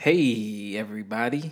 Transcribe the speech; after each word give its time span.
Hey, 0.00 0.76
everybody. 0.76 1.50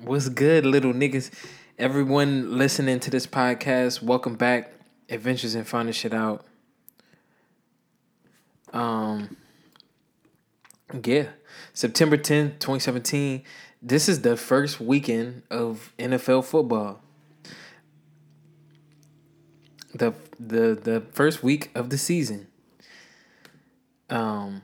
What's 0.00 0.28
good, 0.28 0.64
little 0.64 0.92
niggas? 0.92 1.28
Everyone 1.76 2.56
listening 2.56 3.00
to 3.00 3.10
this 3.10 3.26
podcast, 3.26 4.00
welcome 4.00 4.36
back. 4.36 4.72
Adventures 5.08 5.56
in 5.56 5.64
Finding 5.64 5.92
Shit 5.92 6.14
Out. 6.14 6.46
Um, 8.72 9.36
yeah, 11.02 11.30
September 11.74 12.16
10th, 12.16 12.60
2017. 12.60 13.42
This 13.82 14.08
is 14.08 14.22
the 14.22 14.36
first 14.36 14.80
weekend 14.80 15.42
of 15.50 15.92
NFL 15.98 16.44
football. 16.44 17.00
The 19.96 20.14
the 20.38 20.78
the 20.80 21.02
first 21.10 21.42
week 21.42 21.72
of 21.74 21.90
the 21.90 21.98
season. 21.98 22.46
Um 24.08 24.62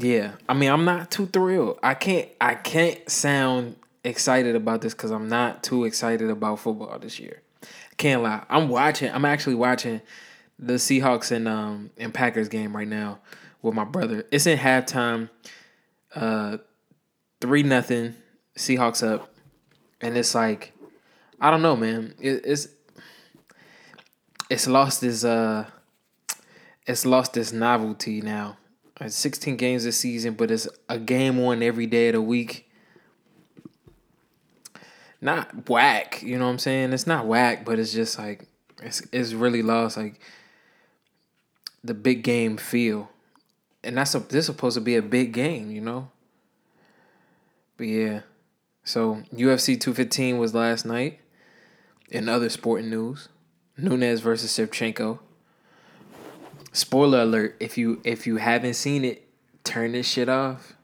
yeah, 0.00 0.32
I 0.48 0.54
mean, 0.54 0.70
I'm 0.70 0.84
not 0.84 1.10
too 1.10 1.26
thrilled. 1.26 1.78
I 1.82 1.94
can't 1.94 2.28
I 2.40 2.54
can't 2.54 3.08
sound 3.10 3.76
excited 4.04 4.54
about 4.54 4.80
this 4.80 4.94
cuz 4.94 5.10
I'm 5.10 5.28
not 5.28 5.62
too 5.64 5.84
excited 5.84 6.30
about 6.30 6.60
football 6.60 6.96
this 6.98 7.18
year. 7.18 7.42
Can't 7.96 8.22
lie. 8.22 8.44
I'm 8.48 8.68
watching. 8.68 9.10
I'm 9.10 9.24
actually 9.24 9.56
watching 9.56 10.00
the 10.58 10.74
Seahawks 10.74 11.32
and 11.32 11.48
um 11.48 11.90
and 11.98 12.14
Packers 12.14 12.48
game 12.48 12.76
right 12.76 12.86
now 12.86 13.18
with 13.60 13.74
my 13.74 13.84
brother. 13.84 14.24
It's 14.30 14.46
in 14.46 14.58
halftime. 14.58 15.30
Uh 16.14 16.58
3 17.40 17.64
nothing. 17.64 18.14
Seahawks 18.56 19.06
up. 19.06 19.34
And 20.00 20.16
it's 20.16 20.34
like 20.34 20.72
I 21.40 21.50
don't 21.50 21.62
know, 21.62 21.76
man. 21.76 22.14
It, 22.20 22.42
it's 22.44 22.68
it's 24.48 24.68
lost 24.68 25.02
its 25.02 25.24
uh 25.24 25.66
it's 26.86 27.04
lost 27.04 27.36
its 27.36 27.52
novelty 27.52 28.20
now. 28.20 28.58
It's 29.00 29.16
16 29.16 29.56
games 29.56 29.84
this 29.84 29.98
season, 29.98 30.34
but 30.34 30.50
it's 30.50 30.68
a 30.88 30.98
game 30.98 31.38
one 31.38 31.62
every 31.62 31.86
day 31.86 32.08
of 32.08 32.14
the 32.14 32.22
week. 32.22 32.68
Not 35.20 35.68
whack, 35.68 36.22
you 36.22 36.38
know 36.38 36.46
what 36.46 36.52
I'm 36.52 36.58
saying? 36.58 36.92
It's 36.92 37.06
not 37.06 37.26
whack, 37.26 37.64
but 37.64 37.78
it's 37.78 37.92
just 37.92 38.18
like 38.18 38.46
it's 38.82 39.02
it's 39.12 39.32
really 39.32 39.62
lost 39.62 39.96
like 39.96 40.20
the 41.82 41.94
big 41.94 42.22
game 42.22 42.56
feel. 42.56 43.10
And 43.82 43.96
that's 43.96 44.14
a 44.14 44.20
this 44.20 44.34
is 44.40 44.46
supposed 44.46 44.74
to 44.76 44.80
be 44.80 44.96
a 44.96 45.02
big 45.02 45.32
game, 45.32 45.70
you 45.70 45.80
know? 45.80 46.10
But 47.76 47.86
yeah. 47.86 48.20
So 48.84 49.22
UFC 49.34 49.78
215 49.80 50.38
was 50.38 50.54
last 50.54 50.84
night. 50.84 51.20
In 52.10 52.28
other 52.28 52.48
sporting 52.48 52.88
news, 52.88 53.28
Nunes 53.76 54.20
versus 54.20 54.50
Shevchenko. 54.50 55.18
Spoiler 56.78 57.22
alert, 57.22 57.56
if 57.58 57.76
you 57.76 58.00
if 58.04 58.24
you 58.24 58.36
haven't 58.36 58.74
seen 58.74 59.04
it, 59.04 59.28
turn 59.64 59.90
this 59.90 60.08
shit 60.08 60.28
off. 60.28 60.74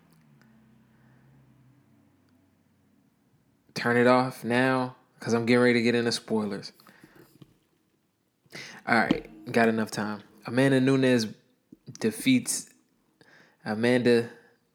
Turn 3.75 3.97
it 3.97 4.09
off 4.09 4.43
now 4.43 4.97
cuz 5.21 5.33
I'm 5.33 5.47
getting 5.47 5.63
ready 5.63 5.75
to 5.75 5.83
get 5.83 5.95
into 5.95 6.11
spoilers. 6.11 6.73
All 8.89 8.97
right, 8.97 9.53
got 9.53 9.69
enough 9.69 9.93
time. 9.93 10.25
Amanda 10.47 10.81
Nunes 10.81 11.29
defeats 12.01 12.71
Amanda 13.65 14.31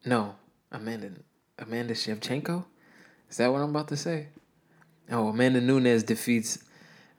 no, 0.06 0.36
Amanda 0.72 1.12
Amanda 1.58 1.96
Shevchenko? 1.96 2.64
Is 3.30 3.36
that 3.36 3.52
what 3.52 3.60
I'm 3.60 3.72
about 3.72 3.90
to 3.90 3.98
say? 3.98 4.28
Oh, 5.12 5.28
Amanda 5.28 5.60
Nunes 5.60 6.04
defeats 6.04 6.60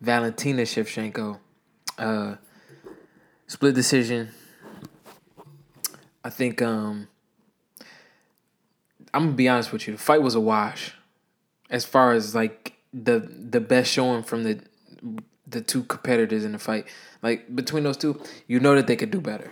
Valentina 0.00 0.62
Shevchenko. 0.62 1.38
Uh, 1.98 2.36
split 3.50 3.74
decision. 3.74 4.28
I 6.22 6.30
think 6.30 6.62
um 6.62 7.08
I'm 9.12 9.24
gonna 9.24 9.32
be 9.32 9.48
honest 9.48 9.72
with 9.72 9.88
you. 9.88 9.94
The 9.94 9.98
fight 10.00 10.22
was 10.22 10.36
a 10.36 10.40
wash, 10.40 10.94
as 11.68 11.84
far 11.84 12.12
as 12.12 12.32
like 12.32 12.74
the 12.94 13.18
the 13.18 13.60
best 13.60 13.90
showing 13.90 14.22
from 14.22 14.44
the 14.44 14.60
the 15.48 15.60
two 15.60 15.82
competitors 15.82 16.44
in 16.44 16.52
the 16.52 16.60
fight. 16.60 16.86
Like 17.22 17.54
between 17.54 17.82
those 17.82 17.96
two, 17.96 18.22
you 18.46 18.60
know 18.60 18.76
that 18.76 18.86
they 18.86 18.94
could 18.94 19.10
do 19.10 19.20
better. 19.20 19.50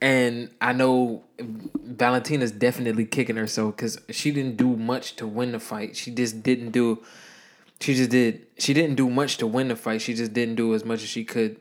And 0.00 0.50
I 0.62 0.72
know 0.72 1.24
Valentina's 1.38 2.50
definitely 2.50 3.04
kicking 3.04 3.36
herself 3.36 3.76
because 3.76 4.00
she 4.08 4.30
didn't 4.30 4.56
do 4.56 4.74
much 4.74 5.16
to 5.16 5.26
win 5.26 5.52
the 5.52 5.60
fight. 5.60 5.96
She 5.96 6.10
just 6.10 6.42
didn't 6.42 6.70
do. 6.70 7.02
She 7.82 7.94
just 7.94 8.10
did. 8.10 8.46
She 8.56 8.72
didn't 8.72 8.96
do 8.96 9.10
much 9.10 9.36
to 9.36 9.46
win 9.46 9.68
the 9.68 9.76
fight. 9.76 10.00
She 10.00 10.14
just 10.14 10.32
didn't 10.32 10.54
do 10.54 10.74
as 10.74 10.82
much 10.82 11.02
as 11.02 11.10
she 11.10 11.24
could, 11.24 11.60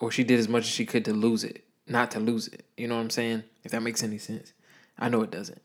or 0.00 0.10
she 0.10 0.24
did 0.24 0.38
as 0.38 0.48
much 0.48 0.64
as 0.64 0.70
she 0.70 0.86
could 0.86 1.04
to 1.04 1.12
lose 1.12 1.44
it, 1.44 1.64
not 1.86 2.10
to 2.12 2.20
lose 2.20 2.48
it. 2.48 2.64
You 2.76 2.88
know 2.88 2.96
what 2.96 3.02
I'm 3.02 3.10
saying? 3.10 3.44
If 3.64 3.72
that 3.72 3.82
makes 3.82 4.02
any 4.02 4.18
sense, 4.18 4.52
I 4.98 5.08
know 5.08 5.22
it 5.22 5.30
doesn't. 5.30 5.60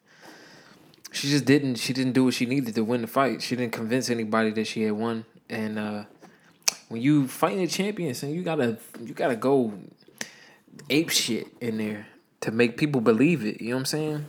She 1.11 1.29
just 1.29 1.45
didn't. 1.45 1.75
She 1.75 1.93
didn't 1.93 2.13
do 2.13 2.23
what 2.23 2.33
she 2.33 2.45
needed 2.45 2.73
to 2.75 2.83
win 2.83 3.01
the 3.01 3.07
fight. 3.07 3.41
She 3.41 3.55
didn't 3.55 3.73
convince 3.73 4.09
anybody 4.09 4.51
that 4.51 4.65
she 4.65 4.83
had 4.83 4.93
won. 4.93 5.25
And 5.49 5.77
uh, 5.77 6.03
when 6.87 7.01
you 7.01 7.27
fighting 7.27 7.61
a 7.61 7.67
champion, 7.67 8.13
so 8.13 8.27
you 8.27 8.43
gotta 8.43 8.77
you 9.01 9.13
gotta 9.13 9.35
go 9.35 9.73
ape 10.89 11.09
shit 11.09 11.47
in 11.59 11.77
there 11.77 12.07
to 12.41 12.51
make 12.51 12.77
people 12.77 13.01
believe 13.01 13.45
it. 13.45 13.61
You 13.61 13.69
know 13.69 13.75
what 13.75 13.79
I'm 13.79 13.85
saying? 13.85 14.25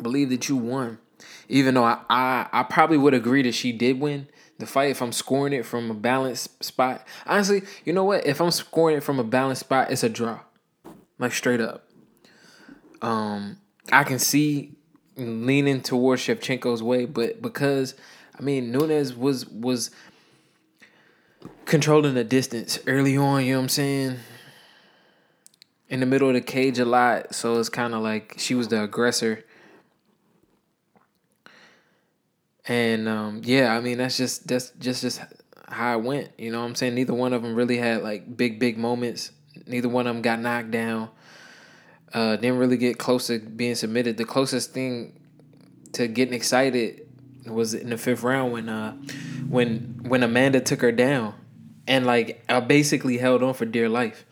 Believe 0.00 0.30
that 0.30 0.48
you 0.48 0.56
won. 0.56 0.98
Even 1.48 1.74
though 1.74 1.84
I, 1.84 1.98
I, 2.08 2.48
I 2.50 2.62
probably 2.62 2.96
would 2.96 3.14
agree 3.14 3.42
that 3.42 3.52
she 3.52 3.72
did 3.72 4.00
win 4.00 4.28
the 4.58 4.66
fight 4.66 4.90
if 4.90 5.02
I'm 5.02 5.12
scoring 5.12 5.52
it 5.52 5.66
from 5.66 5.90
a 5.90 5.94
balanced 5.94 6.62
spot. 6.62 7.06
Honestly, 7.26 7.62
you 7.84 7.92
know 7.92 8.04
what? 8.04 8.26
If 8.26 8.40
I'm 8.40 8.50
scoring 8.50 8.96
it 8.96 9.02
from 9.02 9.18
a 9.18 9.24
balanced 9.24 9.60
spot, 9.60 9.90
it's 9.90 10.02
a 10.02 10.08
draw. 10.08 10.40
Like 11.18 11.32
straight 11.32 11.60
up. 11.60 11.88
Um, 13.00 13.58
I 13.90 14.04
can 14.04 14.18
see 14.18 14.72
leaning 15.16 15.80
towards 15.80 16.22
Shevchenko's 16.22 16.82
way, 16.82 17.04
but 17.04 17.42
because 17.42 17.94
I 18.38 18.42
mean 18.42 18.70
Nunes 18.70 19.14
was 19.14 19.46
was 19.48 19.90
controlling 21.64 22.14
the 22.14 22.24
distance 22.24 22.78
early 22.86 23.16
on, 23.16 23.44
you 23.44 23.52
know 23.52 23.58
what 23.58 23.62
I'm 23.64 23.68
saying? 23.68 24.18
in 25.92 26.00
the 26.00 26.06
middle 26.06 26.28
of 26.28 26.34
the 26.34 26.40
cage 26.40 26.78
a 26.78 26.86
lot, 26.86 27.34
so 27.34 27.58
it's 27.58 27.68
kind 27.68 27.94
of 27.94 28.00
like 28.00 28.34
she 28.38 28.54
was 28.54 28.68
the 28.68 28.82
aggressor. 28.82 29.44
And 32.66 33.08
um, 33.08 33.40
yeah, 33.44 33.74
I 33.74 33.80
mean 33.80 33.98
that's 33.98 34.16
just 34.16 34.46
that's 34.46 34.70
just 34.78 35.02
just 35.02 35.20
how 35.68 35.98
it 35.98 36.04
went. 36.04 36.30
You 36.38 36.52
know 36.52 36.60
what 36.60 36.66
I'm 36.66 36.74
saying? 36.74 36.94
Neither 36.94 37.14
one 37.14 37.32
of 37.32 37.42
them 37.42 37.54
really 37.54 37.76
had 37.76 38.02
like 38.02 38.36
big 38.36 38.58
big 38.58 38.78
moments. 38.78 39.32
Neither 39.66 39.88
one 39.88 40.06
of 40.06 40.14
them 40.14 40.22
got 40.22 40.40
knocked 40.40 40.70
down. 40.70 41.10
Uh, 42.12 42.36
didn't 42.36 42.58
really 42.58 42.76
get 42.76 42.98
close 42.98 43.28
to 43.28 43.38
being 43.38 43.74
submitted. 43.74 44.16
The 44.16 44.24
closest 44.24 44.72
thing 44.72 45.18
to 45.92 46.06
getting 46.06 46.34
excited 46.34 47.08
was 47.46 47.74
in 47.74 47.90
the 47.90 47.98
fifth 47.98 48.22
round 48.22 48.52
when 48.52 48.68
uh 48.68 48.92
when 49.48 50.00
when 50.02 50.22
Amanda 50.22 50.60
took 50.60 50.82
her 50.82 50.92
down, 50.92 51.34
and 51.86 52.06
like 52.06 52.44
I 52.48 52.60
basically 52.60 53.18
held 53.18 53.42
on 53.42 53.54
for 53.54 53.64
dear 53.64 53.88
life 53.88 54.24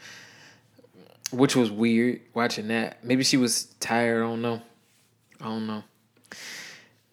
which 1.32 1.54
was 1.56 1.70
weird 1.70 2.20
watching 2.34 2.68
that. 2.68 3.04
Maybe 3.04 3.24
she 3.24 3.36
was 3.36 3.64
tired. 3.80 4.22
I 4.22 4.26
don't 4.26 4.42
know. 4.42 4.62
I 5.40 5.44
don't 5.44 5.66
know. 5.66 5.84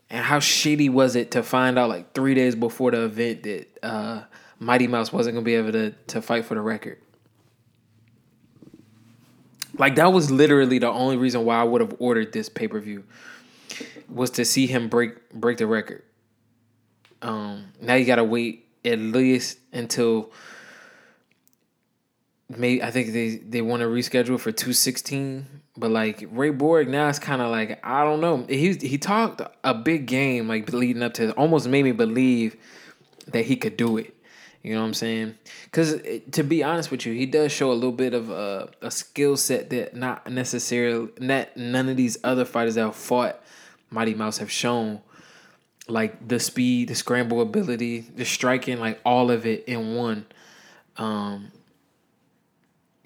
And 0.10 0.24
how 0.24 0.40
shitty 0.40 0.90
was 0.90 1.16
it 1.16 1.32
to 1.32 1.44
find 1.44 1.78
out 1.78 1.90
like 1.90 2.14
three 2.14 2.34
days 2.34 2.56
before 2.56 2.92
the 2.92 3.04
event 3.04 3.44
that 3.44 3.68
uh, 3.84 4.24
Mighty 4.60 4.88
Mouse 4.88 5.12
wasn't 5.12 5.36
gonna 5.36 5.44
be 5.44 5.56
able 5.56 5.74
to 5.74 5.92
to 5.92 6.22
fight 6.22 6.46
for 6.46 6.56
the 6.56 6.62
record? 6.62 7.00
Like 9.78 9.96
that 9.96 10.12
was 10.14 10.32
literally 10.32 10.80
the 10.80 10.90
only 10.90 11.18
reason 11.18 11.46
why 11.46 11.60
I 11.60 11.64
would 11.64 11.82
have 11.82 11.96
ordered 12.00 12.32
this 12.34 12.50
pay 12.50 12.68
per 12.68 12.80
view 12.80 13.04
was 14.10 14.32
to 14.32 14.46
see 14.46 14.66
him 14.66 14.88
break 14.88 15.30
break 15.32 15.58
the 15.58 15.68
record. 15.68 16.04
Um, 17.22 17.74
now 17.82 17.96
you 17.96 18.06
gotta 18.06 18.24
wait 18.24 18.66
at 18.86 19.00
least 19.00 19.60
until 19.74 20.32
maybe 22.50 22.84
I 22.84 22.92
think 22.92 23.14
they 23.14 23.38
they 23.38 23.62
want 23.62 23.82
to 23.82 23.88
reschedule 23.88 24.40
for 24.40 24.52
two 24.52 24.74
sixteen. 24.74 25.46
But 25.76 25.92
like 25.92 26.28
Ray 26.32 26.50
Borg 26.50 26.88
now 26.90 27.08
it's 27.08 27.20
kind 27.20 27.42
of 27.42 27.52
like 27.52 27.80
I 27.86 28.04
don't 28.04 28.22
know. 28.22 28.46
He 28.48 28.74
he 28.74 28.98
talked 28.98 29.42
a 29.64 29.74
big 29.74 30.08
game 30.08 30.48
like 30.48 30.72
leading 30.74 31.04
up 31.04 31.14
to 31.16 31.32
almost 31.34 31.68
made 31.68 31.84
me 31.84 31.92
believe 31.92 32.56
that 33.28 33.46
he 33.46 33.56
could 33.56 33.78
do 33.78 33.98
it. 33.98 34.14
You 34.64 34.74
know 34.74 34.82
what 34.82 34.88
I'm 34.88 34.94
saying? 34.96 35.36
Because 35.66 36.02
to 36.32 36.44
be 36.44 36.64
honest 36.64 36.92
with 36.92 37.06
you, 37.06 37.14
he 37.14 37.26
does 37.26 37.52
show 37.52 37.72
a 37.72 37.74
little 37.74 37.92
bit 37.92 38.14
of 38.14 38.30
a, 38.30 38.70
a 38.82 38.92
skill 38.92 39.38
set 39.38 39.70
that 39.70 39.96
not 39.96 40.30
necessarily 40.30 41.10
that 41.20 41.56
none 41.56 41.88
of 41.88 41.96
these 41.96 42.18
other 42.24 42.44
fighters 42.44 42.76
that 42.76 42.94
fought 42.96 43.42
Mighty 43.92 44.14
Mouse 44.14 44.40
have 44.40 44.52
shown. 44.52 45.02
Like 45.88 46.28
the 46.28 46.38
speed, 46.40 46.90
the 46.90 46.96
scramble 46.96 47.40
ability, 47.40 48.02
the 48.02 48.26
striking, 48.26 48.78
like 48.78 49.00
all 49.06 49.32
of 49.32 49.46
it 49.46 49.64
in 49.66 49.96
one. 49.96 50.26
Um, 50.98 51.54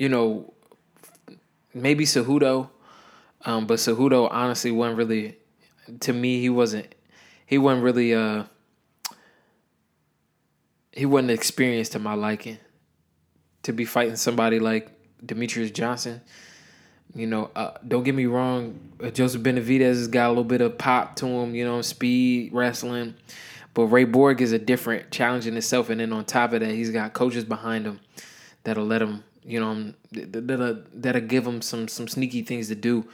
you 0.01 0.09
know, 0.09 0.51
maybe 1.75 2.06
Cejudo, 2.06 2.71
um, 3.45 3.68
but 3.68 3.77
Cejudo 3.77 4.27
honestly 4.31 4.71
wasn't 4.71 4.98
really. 4.98 5.38
To 6.00 6.12
me, 6.12 6.42
he 6.42 6.50
wasn't. 6.50 6.95
He 7.45 7.59
wasn't 7.59 7.83
really. 7.83 8.15
Uh, 8.15 8.45
he 10.92 11.06
wasn't 11.06 11.30
experienced 11.30 11.92
to 11.92 12.00
my 12.00 12.15
liking. 12.15 12.57
To 13.62 13.74
be 13.74 13.86
fighting 13.86 14.15
somebody 14.15 14.57
like 14.57 14.89
Demetrious 15.24 15.71
Johnson, 15.71 16.21
You 17.13 17.27
know, 17.27 17.51
uh, 17.56 17.74
don't 17.88 18.01
get 18.01 18.15
me 18.15 18.25
wrong. 18.25 18.80
Uh, 19.00 19.12
Joseph 19.12 19.44
Benavidez 19.44 19.81
has 19.81 20.07
got 20.07 20.30
a 20.30 20.30
little 20.30 20.44
bit 20.44 20.62
of 20.62 20.80
pop 20.80 21.15
to 21.18 21.27
him. 21.27 21.54
You 21.54 21.63
know, 21.63 21.80
speed, 21.83 22.54
wrestling. 22.54 23.13
But 23.75 23.83
Ray 23.83 24.06
Borg 24.06 24.42
is 24.42 24.51
a 24.51 24.57
different 24.57 25.12
challenge 25.12 25.45
in 25.45 25.56
itself, 25.57 25.92
and 25.92 26.01
then 26.01 26.12
on 26.12 26.25
top 26.25 26.54
of 26.54 26.62
that, 26.62 26.71
he's 26.71 26.89
got 26.89 27.13
coaches 27.13 27.45
behind 27.45 27.86
him 27.86 28.00
that'll 28.63 28.86
let 28.86 29.04
him, 29.04 29.24
you 29.43 29.59
know, 29.59 29.93
that'll 30.11 30.83
that'll 30.93 31.21
give 31.21 31.45
him 31.45 31.61
some 31.61 31.88
some 31.88 32.07
sneaky 32.07 32.43
things 32.43 32.67
to 32.67 32.75
do 32.75 33.07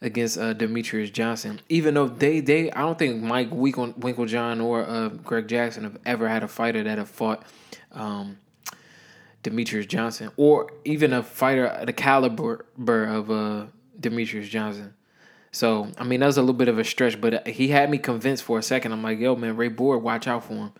against 0.00 0.38
uh, 0.38 0.54
Demetrious 0.54 1.12
Johnson. 1.12 1.60
Even 1.68 1.94
though 1.94 2.08
they 2.08 2.40
they 2.40 2.70
I 2.72 2.80
don't 2.80 2.98
think 2.98 3.22
Mike 3.22 3.48
Winkle, 3.50 3.92
Winkeljohn 3.94 4.62
or 4.62 4.82
uh, 4.82 5.08
Greg 5.08 5.48
Jackson 5.48 5.84
have 5.84 5.98
ever 6.06 6.28
had 6.28 6.42
a 6.42 6.48
fighter 6.48 6.82
that 6.82 6.98
have 6.98 7.08
fought 7.08 7.44
um, 7.92 8.38
Demetrious 9.42 9.86
Johnson 9.86 10.30
or 10.36 10.72
even 10.84 11.12
a 11.12 11.22
fighter 11.22 11.82
the 11.84 11.92
caliber 11.92 12.64
of 13.04 13.30
uh, 13.30 13.66
Demetrious 14.00 14.48
Johnson. 14.48 14.94
So 15.52 15.88
I 15.98 16.04
mean 16.04 16.20
that 16.20 16.26
was 16.26 16.38
a 16.38 16.42
little 16.42 16.54
bit 16.54 16.68
of 16.68 16.78
a 16.78 16.84
stretch, 16.84 17.20
but 17.20 17.46
he 17.46 17.68
had 17.68 17.90
me 17.90 17.98
convinced 17.98 18.42
for 18.42 18.58
a 18.58 18.62
second. 18.62 18.92
I'm 18.92 19.02
like, 19.02 19.18
yo, 19.18 19.36
man, 19.36 19.56
Ray 19.56 19.68
Borg, 19.68 20.02
watch 20.02 20.26
out 20.26 20.44
for 20.44 20.54
him. 20.54 20.72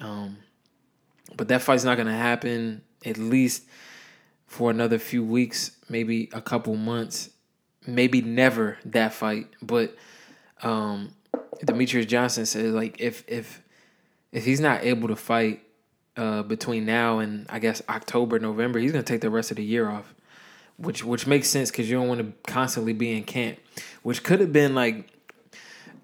Um, 0.00 0.36
but 1.36 1.48
that 1.48 1.62
fight's 1.62 1.84
not 1.84 1.96
gonna 1.96 2.16
happen 2.16 2.82
at 3.04 3.18
least 3.18 3.64
for 4.46 4.70
another 4.70 4.98
few 4.98 5.24
weeks, 5.24 5.72
maybe 5.88 6.28
a 6.32 6.40
couple 6.40 6.74
months, 6.76 7.30
maybe 7.86 8.20
never 8.20 8.78
that 8.84 9.12
fight. 9.12 9.48
But 9.62 9.96
um, 10.62 11.14
Demetrious 11.64 12.08
Johnson 12.08 12.46
says 12.46 12.72
like 12.72 13.00
if 13.00 13.24
if 13.28 13.62
if 14.32 14.44
he's 14.44 14.60
not 14.60 14.84
able 14.84 15.08
to 15.08 15.16
fight 15.16 15.62
uh, 16.16 16.42
between 16.42 16.84
now 16.84 17.18
and 17.18 17.46
I 17.48 17.58
guess 17.58 17.82
October, 17.88 18.38
November, 18.38 18.78
he's 18.78 18.92
gonna 18.92 19.04
take 19.04 19.20
the 19.20 19.30
rest 19.30 19.50
of 19.50 19.56
the 19.56 19.64
year 19.64 19.88
off 19.88 20.14
which 20.78 21.04
which 21.04 21.26
makes 21.26 21.48
sense 21.48 21.70
because 21.70 21.90
you 21.90 21.96
don't 21.96 22.08
want 22.08 22.20
to 22.20 22.50
constantly 22.50 22.92
be 22.92 23.16
in 23.16 23.24
camp, 23.24 23.58
which 24.02 24.22
could 24.22 24.40
have 24.40 24.52
been 24.52 24.74
like 24.74 25.10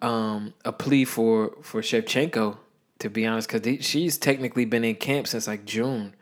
um, 0.03 0.53
a 0.65 0.73
plea 0.73 1.05
for 1.05 1.57
for 1.63 1.81
Shevchenko 1.81 2.59
to 3.01 3.11
be 3.11 3.27
honest, 3.27 3.51
because 3.51 3.85
she's 3.85 4.17
technically 4.19 4.65
been 4.65 4.85
in 4.85 4.95
camp 4.95 5.27
since 5.27 5.47
like 5.47 5.65
June, 5.65 6.15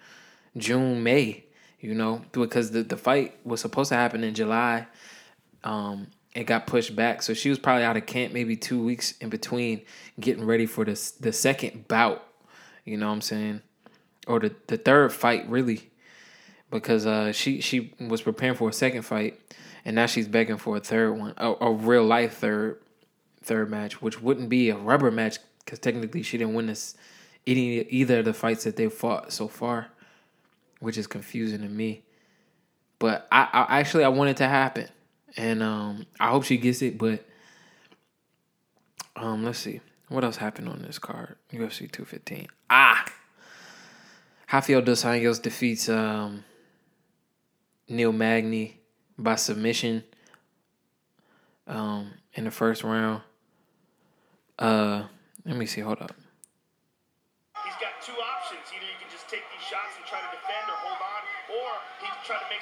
June 0.57 1.03
May, 1.03 1.45
you 1.81 1.95
know, 1.95 2.23
because 2.33 2.71
the 2.71 2.83
the 2.83 2.97
fight 2.97 3.35
was 3.45 3.61
supposed 3.61 3.89
to 3.91 3.95
happen 3.97 4.25
in 4.25 4.35
July, 4.35 4.87
um, 5.65 6.09
it 6.35 6.45
got 6.45 6.67
pushed 6.67 6.95
back, 6.97 7.23
so 7.23 7.35
she 7.35 7.51
was 7.51 7.59
probably 7.59 7.85
out 7.85 7.97
of 7.97 8.07
camp 8.07 8.33
maybe 8.33 8.57
two 8.57 8.83
weeks 8.83 9.13
in 9.19 9.29
between 9.29 9.83
getting 10.19 10.45
ready 10.45 10.67
for 10.67 10.85
this 10.85 11.11
the 11.13 11.33
second 11.33 11.89
bout, 11.89 12.27
you 12.85 12.97
know 12.97 13.09
what 13.09 13.15
I'm 13.15 13.21
saying, 13.21 13.63
or 14.27 14.41
the 14.41 14.55
the 14.67 14.77
third 14.77 15.13
fight 15.13 15.49
really. 15.49 15.89
Because 16.71 17.05
uh, 17.05 17.33
she 17.33 17.61
she 17.61 17.93
was 18.01 18.23
preparing 18.23 18.57
for 18.57 18.67
a 18.71 18.73
second 18.73 19.03
fight, 19.03 19.39
and 19.85 19.95
now 19.95 20.07
she's 20.07 20.27
begging 20.27 20.57
for 20.57 20.79
a 20.79 20.81
third 20.81 21.13
one, 21.13 21.35
a, 21.37 21.53
a 21.61 21.71
real 21.71 22.05
life 22.05 22.39
third 22.39 22.81
third 23.43 23.71
match, 23.71 24.01
which 24.01 24.23
wouldn't 24.23 24.49
be 24.49 24.71
a 24.71 24.77
rubber 24.77 25.11
match 25.11 25.37
because 25.65 25.79
technically 25.79 26.23
she 26.23 26.39
didn't 26.39 26.55
win 26.55 26.67
this 26.67 26.97
any 27.47 27.81
either 27.81 28.21
of 28.21 28.25
the 28.25 28.33
fights 28.33 28.65
that 28.65 28.77
they 28.77 28.89
fought 28.89 29.33
so 29.33 29.49
far, 29.49 29.89
which 30.83 30.99
is 30.99 31.07
confusing 31.07 31.61
to 31.61 31.69
me. 31.69 32.03
But 32.99 33.27
I, 33.31 33.49
I 33.69 33.79
actually 33.81 34.05
I 34.05 34.09
want 34.09 34.31
it 34.31 34.37
to 34.39 34.49
happen, 34.49 34.89
and 35.37 35.63
um, 35.63 36.07
I 36.21 36.31
hope 36.31 36.45
she 36.45 36.57
gets 36.57 36.83
it. 36.83 36.99
But 36.99 37.25
um, 39.17 39.45
let's 39.45 39.61
see 39.61 39.81
what 40.09 40.25
else 40.25 40.37
happened 40.37 40.69
on 40.69 40.83
this 40.83 40.99
card. 40.99 41.37
UFC 41.53 41.91
two 41.91 42.05
fifteen. 42.05 42.49
Ah, 42.69 43.05
Rafael 44.53 44.83
dos 44.83 45.05
Anjos 45.05 45.41
defeats 45.41 45.89
um 45.89 46.45
Neil 47.89 48.13
Magny 48.13 48.81
by 49.17 49.37
submission 49.37 50.03
um, 51.67 52.11
in 52.35 52.45
the 52.45 52.51
first 52.51 52.83
round. 52.83 53.23
Uh, 54.59 55.05
let 55.45 55.57
me 55.57 55.67
see. 55.67 55.81
Hold 55.81 56.03
up. 56.03 56.13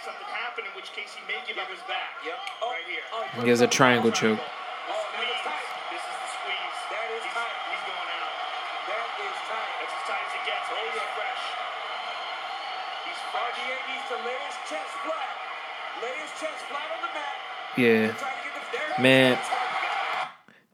Make 0.00 0.14
something 0.14 0.28
happen, 0.32 0.64
in 0.64 0.70
which 0.76 0.92
case 0.92 1.14
he 1.14 1.26
may 1.26 1.40
give 1.46 1.58
up 1.58 1.68
his 1.68 1.80
back. 1.80 2.10
Yep. 2.24 2.34
Oh, 2.62 2.70
right 2.70 2.80
here. 2.88 3.00
Oh, 3.12 3.42
he 3.42 3.50
has 3.50 3.60
a 3.60 3.66
triangle 3.66 4.10
choke. 4.10 4.40
Yeah. 17.76 18.14
Man, 19.00 19.38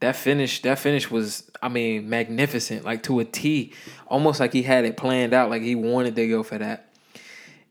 that 0.01 0.17
finish, 0.17 0.63
that 0.63 0.79
finish 0.79 1.09
was, 1.09 1.49
I 1.63 1.69
mean, 1.69 2.09
magnificent, 2.09 2.85
like 2.85 3.05
to 3.05 3.21
a 3.21 3.25
T. 3.25 3.73
Almost 4.09 4.41
like 4.41 4.53
he 4.53 4.63
had 4.63 4.85
it 4.85 4.97
planned 4.97 5.33
out, 5.33 5.49
like 5.49 5.63
he 5.63 5.77
wanted 5.77 6.17
to 6.17 6.27
go 6.27 6.43
for 6.43 6.59
that. 6.59 6.93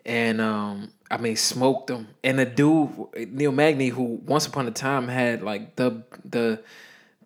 And 0.06 0.40
um, 0.40 0.92
I 1.10 1.18
mean, 1.18 1.36
smoked 1.36 1.90
him. 1.90 2.08
And 2.24 2.40
the 2.40 2.46
dude, 2.46 2.90
Neil 3.32 3.52
Magny, 3.52 3.90
who 3.90 4.04
once 4.26 4.48
upon 4.48 4.68
a 4.68 4.72
time 4.72 5.08
had 5.08 5.44
like 5.44 5.76
the 5.76 6.04
the 6.24 6.62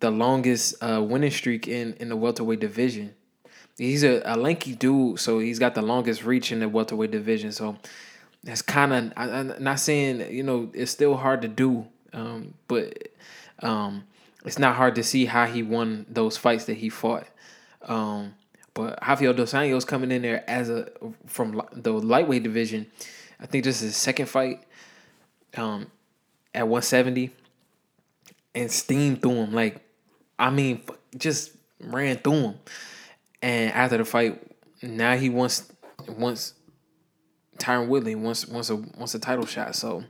the 0.00 0.10
longest 0.10 0.82
uh, 0.82 1.02
winning 1.02 1.30
streak 1.30 1.68
in 1.68 1.94
in 1.94 2.08
the 2.08 2.16
welterweight 2.16 2.60
division. 2.60 3.14
He's 3.78 4.04
a, 4.04 4.20
a 4.26 4.36
lanky 4.36 4.74
dude, 4.74 5.20
so 5.20 5.38
he's 5.38 5.58
got 5.58 5.74
the 5.74 5.82
longest 5.82 6.24
reach 6.24 6.52
in 6.52 6.60
the 6.60 6.68
welterweight 6.68 7.10
division. 7.10 7.52
So 7.52 7.78
that's 8.44 8.62
kind 8.62 8.92
of 8.92 9.12
I'm 9.16 9.54
not 9.62 9.80
saying 9.80 10.32
you 10.32 10.42
know 10.42 10.70
it's 10.74 10.90
still 10.90 11.16
hard 11.16 11.42
to 11.42 11.48
do, 11.48 11.86
um, 12.12 12.54
but 12.68 13.08
um, 13.60 14.04
it's 14.44 14.58
not 14.58 14.76
hard 14.76 14.94
to 14.96 15.02
see 15.02 15.24
how 15.26 15.46
he 15.46 15.62
won 15.62 16.06
those 16.08 16.36
fights 16.36 16.64
that 16.66 16.74
he 16.74 16.88
fought. 16.88 17.26
Um, 17.82 18.34
but 18.74 18.98
Rafael 19.06 19.32
dos 19.32 19.52
Anjos 19.52 19.86
coming 19.86 20.10
in 20.10 20.22
there 20.22 20.48
as 20.48 20.70
a 20.70 20.88
from 21.26 21.60
the 21.72 21.92
lightweight 21.92 22.42
division, 22.42 22.86
I 23.40 23.46
think 23.46 23.64
this 23.64 23.76
is 23.76 23.82
his 23.82 23.96
second 23.96 24.26
fight 24.26 24.60
um, 25.56 25.86
at 26.54 26.68
170 26.68 27.30
and 28.54 28.70
steamed 28.70 29.22
through 29.22 29.32
him. 29.32 29.52
Like, 29.52 29.80
I 30.38 30.50
mean, 30.50 30.82
just 31.16 31.52
ran 31.80 32.16
through 32.16 32.32
him. 32.32 32.54
And 33.42 33.72
after 33.72 33.96
the 33.96 34.04
fight, 34.04 34.40
now 34.82 35.16
he 35.16 35.30
wants 35.30 35.72
wants 36.08 36.54
Tyron 37.58 37.88
Woodley 37.88 38.14
wants 38.14 38.46
wants 38.46 38.70
a 38.70 38.76
wants 38.76 39.14
a 39.14 39.18
title 39.18 39.46
shot. 39.46 39.74
So 39.74 40.04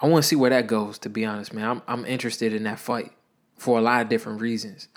I 0.00 0.06
want 0.06 0.22
to 0.22 0.28
see 0.28 0.36
where 0.36 0.50
that 0.50 0.66
goes. 0.66 0.98
To 1.00 1.08
be 1.08 1.24
honest, 1.24 1.52
man, 1.52 1.64
I'm 1.68 1.82
I'm 1.88 2.04
interested 2.06 2.52
in 2.52 2.64
that 2.64 2.78
fight 2.78 3.12
for 3.56 3.78
a 3.78 3.82
lot 3.82 4.02
of 4.02 4.08
different 4.08 4.40
reasons. 4.40 4.88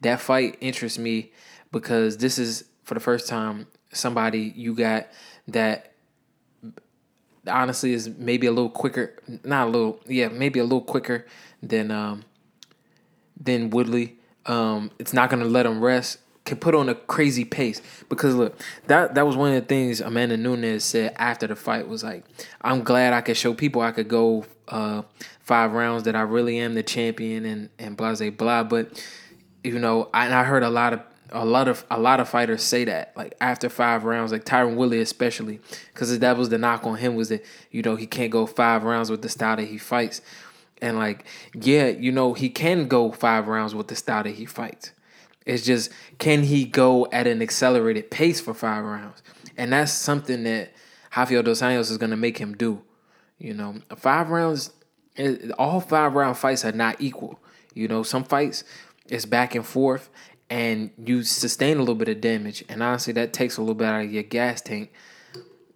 That 0.00 0.20
fight 0.20 0.56
interests 0.60 0.98
me 0.98 1.32
because 1.72 2.18
this 2.18 2.38
is 2.38 2.64
for 2.84 2.94
the 2.94 3.00
first 3.00 3.28
time 3.28 3.66
somebody 3.92 4.52
you 4.56 4.74
got 4.74 5.06
that 5.48 5.92
honestly 7.48 7.92
is 7.92 8.08
maybe 8.08 8.46
a 8.46 8.52
little 8.52 8.70
quicker, 8.70 9.14
not 9.44 9.68
a 9.68 9.70
little, 9.70 10.00
yeah, 10.06 10.28
maybe 10.28 10.58
a 10.58 10.64
little 10.64 10.80
quicker 10.80 11.26
than 11.62 11.90
um 11.90 12.24
than 13.38 13.70
Woodley. 13.70 14.16
Um, 14.46 14.90
it's 14.98 15.12
not 15.12 15.30
gonna 15.30 15.44
let 15.44 15.66
him 15.66 15.82
rest 15.82 16.18
can 16.46 16.56
put 16.56 16.74
on 16.74 16.88
a 16.88 16.94
crazy 16.94 17.44
pace. 17.44 17.82
Because 18.08 18.34
look, 18.34 18.58
that 18.86 19.14
that 19.16 19.26
was 19.26 19.36
one 19.36 19.52
of 19.52 19.60
the 19.60 19.66
things 19.66 20.00
Amanda 20.00 20.36
Nunes 20.36 20.84
said 20.84 21.14
after 21.16 21.46
the 21.46 21.56
fight 21.56 21.88
was 21.88 22.02
like, 22.02 22.24
I'm 22.62 22.82
glad 22.82 23.12
I 23.12 23.20
could 23.20 23.36
show 23.36 23.52
people 23.52 23.82
I 23.82 23.90
could 23.90 24.08
go 24.08 24.46
uh, 24.68 25.02
five 25.40 25.72
rounds 25.72 26.04
that 26.04 26.16
I 26.16 26.22
really 26.22 26.58
am 26.58 26.74
the 26.74 26.82
champion 26.82 27.44
and 27.44 27.68
and 27.78 27.96
blah 27.96 28.14
blah 28.14 28.30
blah. 28.30 28.62
But 28.62 29.04
you 29.62 29.78
know, 29.78 30.08
I, 30.14 30.32
I 30.32 30.44
heard 30.44 30.62
a 30.62 30.70
lot 30.70 30.94
of 30.94 31.02
a 31.30 31.44
lot 31.44 31.68
of 31.68 31.84
a 31.90 31.98
lot 31.98 32.20
of 32.20 32.28
fighters 32.28 32.62
say 32.62 32.84
that 32.84 33.12
like 33.16 33.34
after 33.40 33.68
five 33.68 34.04
rounds, 34.04 34.32
like 34.32 34.44
Tyron 34.44 34.76
Woodley 34.76 35.00
especially, 35.00 35.60
because 35.92 36.16
that 36.18 36.36
was 36.36 36.48
the 36.48 36.58
knock 36.58 36.86
on 36.86 36.96
him 36.96 37.14
was 37.14 37.28
that 37.30 37.44
you 37.70 37.82
know 37.82 37.96
he 37.96 38.06
can't 38.06 38.30
go 38.30 38.46
five 38.46 38.84
rounds 38.84 39.10
with 39.10 39.22
the 39.22 39.28
style 39.28 39.56
that 39.56 39.66
he 39.66 39.78
fights. 39.78 40.20
And 40.82 40.98
like, 40.98 41.24
yeah, 41.54 41.88
you 41.88 42.12
know, 42.12 42.34
he 42.34 42.50
can 42.50 42.86
go 42.86 43.10
five 43.10 43.48
rounds 43.48 43.74
with 43.74 43.88
the 43.88 43.96
style 43.96 44.24
that 44.24 44.34
he 44.34 44.44
fights. 44.44 44.92
It's 45.46 45.64
just 45.64 45.90
can 46.18 46.42
he 46.42 46.64
go 46.64 47.06
at 47.12 47.26
an 47.26 47.40
accelerated 47.40 48.10
pace 48.10 48.40
for 48.40 48.52
five 48.52 48.84
rounds? 48.84 49.22
And 49.56 49.72
that's 49.72 49.92
something 49.92 50.44
that 50.44 50.72
Rafael 51.16 51.42
dos 51.42 51.62
Anjos 51.62 51.90
is 51.90 51.96
going 51.96 52.10
to 52.10 52.16
make 52.16 52.38
him 52.38 52.54
do. 52.54 52.82
You 53.38 53.54
know, 53.54 53.76
five 53.96 54.30
rounds, 54.30 54.70
eh, 55.16 55.36
all 55.58 55.80
five 55.80 56.14
round 56.14 56.36
fights 56.36 56.64
are 56.64 56.72
not 56.72 57.00
equal. 57.00 57.40
You 57.74 57.88
know, 57.88 58.02
some 58.02 58.24
fights 58.24 58.64
it's 59.08 59.24
back 59.24 59.54
and 59.54 59.64
forth, 59.64 60.10
and 60.48 60.90
you 61.04 61.22
sustain 61.22 61.76
a 61.76 61.80
little 61.80 61.94
bit 61.94 62.08
of 62.08 62.20
damage, 62.20 62.64
and 62.68 62.82
honestly, 62.82 63.12
that 63.14 63.32
takes 63.32 63.56
a 63.56 63.60
little 63.60 63.74
bit 63.74 63.86
out 63.86 64.04
of 64.04 64.12
your 64.12 64.22
gas 64.22 64.60
tank. 64.60 64.92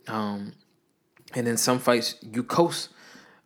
Um, 0.06 0.52
and 1.34 1.46
then 1.46 1.56
some 1.56 1.78
fights 1.78 2.16
you 2.22 2.42
coast 2.42 2.88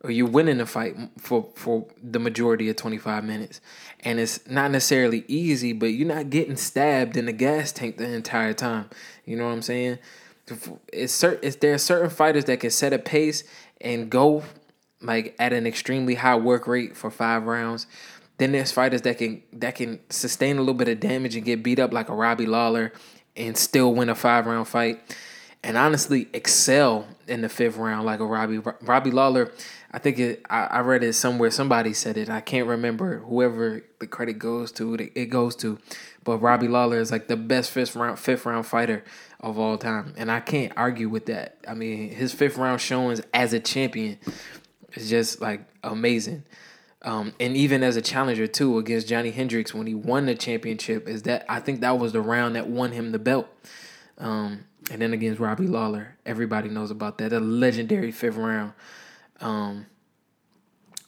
or 0.01 0.11
you're 0.11 0.27
winning 0.27 0.57
the 0.57 0.65
fight 0.65 0.95
for 1.19 1.49
for 1.55 1.87
the 2.01 2.19
majority 2.19 2.69
of 2.69 2.75
25 2.75 3.23
minutes 3.23 3.61
and 3.99 4.19
it's 4.19 4.47
not 4.47 4.71
necessarily 4.71 5.23
easy 5.27 5.73
but 5.73 5.87
you're 5.87 6.07
not 6.07 6.31
getting 6.31 6.55
stabbed 6.55 7.15
in 7.15 7.25
the 7.25 7.31
gas 7.31 7.71
tank 7.71 7.97
the 7.97 8.09
entire 8.11 8.53
time 8.53 8.89
you 9.25 9.35
know 9.35 9.45
what 9.45 9.51
i'm 9.51 9.61
saying 9.61 9.99
it's 10.91 11.13
certain 11.13 11.53
there 11.59 11.73
are 11.73 11.79
certain 11.79 12.09
fighters 12.09 12.45
that 12.45 12.59
can 12.59 12.71
set 12.71 12.93
a 12.93 12.99
pace 12.99 13.43
and 13.81 14.09
go 14.09 14.43
like 15.01 15.35
at 15.39 15.53
an 15.53 15.67
extremely 15.67 16.15
high 16.15 16.35
work 16.35 16.67
rate 16.67 16.95
for 16.95 17.11
five 17.11 17.45
rounds. 17.45 17.87
Then 18.37 18.51
there's 18.51 18.71
fighters 18.71 19.01
that 19.03 19.17
can 19.17 19.43
that 19.53 19.75
can 19.75 19.99
sustain 20.09 20.57
a 20.57 20.59
little 20.59 20.73
bit 20.73 20.89
of 20.89 20.99
damage 20.99 21.35
and 21.35 21.45
get 21.45 21.63
beat 21.63 21.79
up 21.79 21.93
like 21.93 22.09
a 22.09 22.13
Robbie 22.13 22.45
Lawler 22.45 22.91
and 23.35 23.57
still 23.57 23.93
win 23.93 24.09
a 24.09 24.15
five 24.15 24.45
round 24.45 24.67
fight. 24.67 25.15
And 25.63 25.77
honestly, 25.77 26.27
excel 26.33 27.07
in 27.27 27.41
the 27.41 27.49
fifth 27.49 27.77
round 27.77 28.05
like 28.05 28.19
a 28.19 28.25
Robbie 28.25 28.59
Robbie 28.81 29.11
Lawler. 29.11 29.51
I 29.91 29.99
think 29.99 30.19
it. 30.19 30.45
I, 30.49 30.65
I 30.65 30.79
read 30.81 31.03
it 31.03 31.13
somewhere. 31.13 31.49
Somebody 31.49 31.93
said 31.93 32.17
it. 32.17 32.29
I 32.29 32.41
can't 32.41 32.67
remember 32.67 33.19
whoever 33.19 33.83
the 33.99 34.07
credit 34.07 34.37
goes 34.37 34.71
to. 34.73 34.93
It 34.93 35.29
goes 35.29 35.55
to, 35.57 35.79
but 36.23 36.39
Robbie 36.39 36.67
Lawler 36.67 36.99
is 36.99 37.11
like 37.11 37.27
the 37.27 37.37
best 37.37 37.71
fifth 37.71 37.95
round 37.95 38.19
fifth 38.19 38.45
round 38.45 38.65
fighter 38.65 39.03
of 39.39 39.57
all 39.57 39.77
time, 39.77 40.13
and 40.17 40.29
I 40.31 40.39
can't 40.39 40.73
argue 40.75 41.09
with 41.09 41.27
that. 41.27 41.57
I 41.67 41.73
mean, 41.73 42.09
his 42.09 42.33
fifth 42.33 42.57
round 42.57 42.81
showings 42.81 43.21
as 43.33 43.53
a 43.53 43.59
champion 43.59 44.19
is 44.93 45.09
just 45.09 45.41
like 45.41 45.61
amazing. 45.83 46.43
Um, 47.05 47.33
and 47.39 47.55
even 47.55 47.83
as 47.83 47.95
a 47.95 48.01
challenger 48.01 48.47
too 48.47 48.79
against 48.79 49.07
Johnny 49.07 49.29
Hendricks 49.29 49.75
when 49.75 49.85
he 49.85 49.93
won 49.93 50.25
the 50.25 50.33
championship, 50.33 51.07
is 51.07 51.21
that 51.23 51.45
I 51.47 51.59
think 51.59 51.81
that 51.81 51.99
was 51.99 52.13
the 52.13 52.21
round 52.21 52.55
that 52.55 52.67
won 52.67 52.91
him 52.91 53.11
the 53.11 53.19
belt. 53.19 53.47
Um, 54.17 54.65
and 54.91 55.01
then 55.01 55.13
against 55.13 55.39
Robbie 55.39 55.67
Lawler, 55.67 56.17
everybody 56.25 56.67
knows 56.67 56.89
about 56.89 57.19
that. 57.19 57.31
A 57.31 57.39
legendary 57.39 58.11
fifth 58.11 58.37
round, 58.37 58.73
um, 59.39 59.85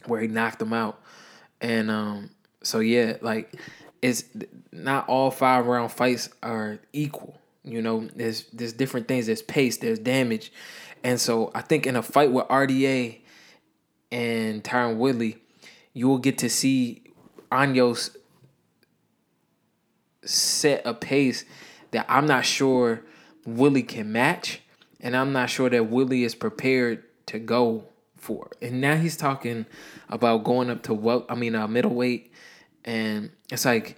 where 0.06 0.22
he 0.22 0.28
knocked 0.28 0.62
him 0.62 0.74
out. 0.74 1.02
And 1.62 1.90
um, 1.90 2.30
so 2.62 2.80
yeah, 2.80 3.18
like 3.22 3.60
it's 4.04 4.26
not 4.72 5.10
all 5.10 5.32
five 5.32 5.66
round 5.66 5.92
fights 5.92 6.30
are 6.44 6.80
equal. 6.94 7.40
You 7.64 7.82
know, 7.82 8.08
there's 8.16 8.44
there's 8.54 8.74
different 8.74 9.08
things. 9.08 9.26
There's 9.26 9.42
pace. 9.42 9.78
There's 9.78 10.00
damage, 10.00 10.52
and 11.04 11.20
so 11.20 11.52
I 11.56 11.62
think 11.62 11.88
in 11.88 11.96
a 11.96 12.04
fight 12.04 12.32
with 12.32 12.48
RDA 12.48 13.20
and 14.12 14.64
Tyron 14.64 14.98
Woodley, 14.98 15.38
you 15.98 16.08
will 16.08 16.20
get 16.20 16.38
to 16.38 16.50
see 16.50 17.02
Anjos 17.52 18.16
set 20.24 20.86
a 20.86 20.94
pace 20.94 21.44
that 21.90 22.06
I'm 22.08 22.28
not 22.28 22.46
sure 22.46 23.02
Willie 23.48 23.82
can 23.82 24.12
match, 24.12 24.62
and 25.00 25.16
I'm 25.16 25.34
not 25.34 25.50
sure 25.50 25.72
that 25.72 25.90
Willie 25.90 26.24
is 26.24 26.36
prepared 26.36 27.04
to 27.28 27.40
go 27.40 27.86
for. 28.16 28.52
And 28.62 28.80
now 28.80 28.96
he's 28.96 29.18
talking 29.18 29.66
about 30.08 30.44
going 30.44 30.70
up 30.70 30.84
to 30.84 30.94
well, 30.94 31.26
I 31.30 31.36
mean, 31.36 31.56
uh, 31.56 31.68
middleweight, 31.68 32.32
and 32.86 33.32
it's 33.52 33.66
like 33.66 33.98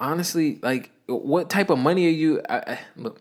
honestly, 0.00 0.58
like 0.62 0.92
what 1.06 1.50
type 1.50 1.68
of 1.68 1.78
money 1.78 2.06
are 2.06 2.10
you? 2.10 2.40
I, 2.48 2.56
I, 2.56 2.78
look, 2.96 3.20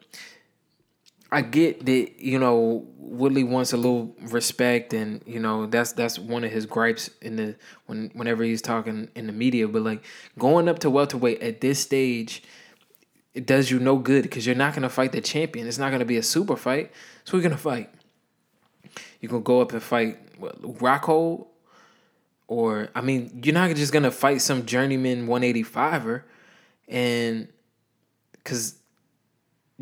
I 1.34 1.42
get 1.42 1.86
that 1.88 2.20
you 2.20 2.38
know 2.38 2.88
Woodley 3.00 3.44
wants 3.44 3.74
a 3.74 3.78
little 3.78 4.16
respect, 4.22 4.94
and 4.94 5.22
you 5.26 5.40
know 5.40 5.66
that's 5.66 5.94
that's 5.94 6.20
one 6.20 6.44
of 6.44 6.52
his 6.52 6.66
gripes 6.66 7.10
in 7.22 7.36
the 7.36 7.56
when 7.88 8.12
whenever 8.14 8.44
he's 8.44 8.62
talking 8.62 9.10
in 9.16 9.28
the 9.28 9.34
media. 9.34 9.68
But 9.68 9.82
like 9.82 10.04
going 10.38 10.70
up 10.70 10.80
to 10.80 10.90
welterweight 10.90 11.42
at 11.42 11.60
this 11.60 11.80
stage, 11.80 12.44
it 13.34 13.48
does 13.48 13.72
you 13.72 13.80
no 13.80 13.98
good 13.98 14.24
because 14.24 14.46
you're 14.46 14.56
not 14.56 14.76
gonna 14.76 14.90
fight 14.90 15.12
the 15.12 15.22
champion. 15.22 15.68
It's 15.68 15.80
not 15.80 15.92
gonna 15.92 16.06
be 16.06 16.18
a 16.18 16.24
super 16.24 16.56
fight. 16.56 16.92
So 17.24 17.36
we're 17.36 17.44
gonna 17.44 17.58
fight. 17.58 17.90
You 19.20 19.28
gonna 19.28 19.42
go 19.42 19.60
up 19.60 19.74
and 19.74 19.82
fight 19.82 20.20
what, 20.38 20.62
Rockhold, 20.62 21.48
or 22.48 22.90
I 22.94 23.02
mean, 23.02 23.42
you're 23.44 23.56
not 23.56 23.76
just 23.76 23.92
gonna 23.92 24.12
fight 24.12 24.42
some 24.42 24.66
journeyman 24.68 25.28
185er, 25.28 26.24
and 26.88 27.48
because 28.34 28.76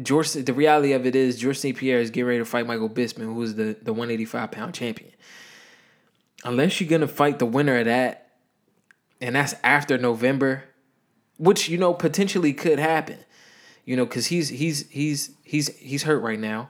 George, 0.02 0.32
the 0.32 0.54
reality 0.54 0.94
of 0.94 1.06
it 1.06 1.16
is 1.16 1.38
George 1.38 1.60
St. 1.60 1.78
Pierre 1.78 2.00
is 2.00 2.12
getting 2.12 2.28
ready 2.28 2.40
to 2.40 2.46
fight 2.46 2.66
Michael 2.66 2.90
Bisping, 2.90 3.34
who's 3.34 3.56
the, 3.56 3.76
the 3.82 3.92
185 3.92 4.52
pound 4.52 4.74
champion. 4.74 5.12
Unless 6.44 6.80
you're 6.80 6.90
gonna 6.90 7.08
fight 7.08 7.40
the 7.40 7.46
winner 7.46 7.78
of 7.78 7.86
that, 7.86 8.32
and 9.20 9.36
that's 9.36 9.54
after 9.64 9.98
November, 9.98 10.64
which 11.38 11.70
you 11.70 11.78
know 11.78 11.94
potentially 11.94 12.54
could 12.54 12.80
happen, 12.80 13.20
you 13.86 13.96
know, 13.96 14.06
because 14.06 14.28
he's 14.28 14.50
he's 14.50 14.90
he's 14.90 15.32
he's 15.44 15.68
he's 15.78 16.04
hurt 16.04 16.24
right 16.24 16.40
now. 16.40 16.70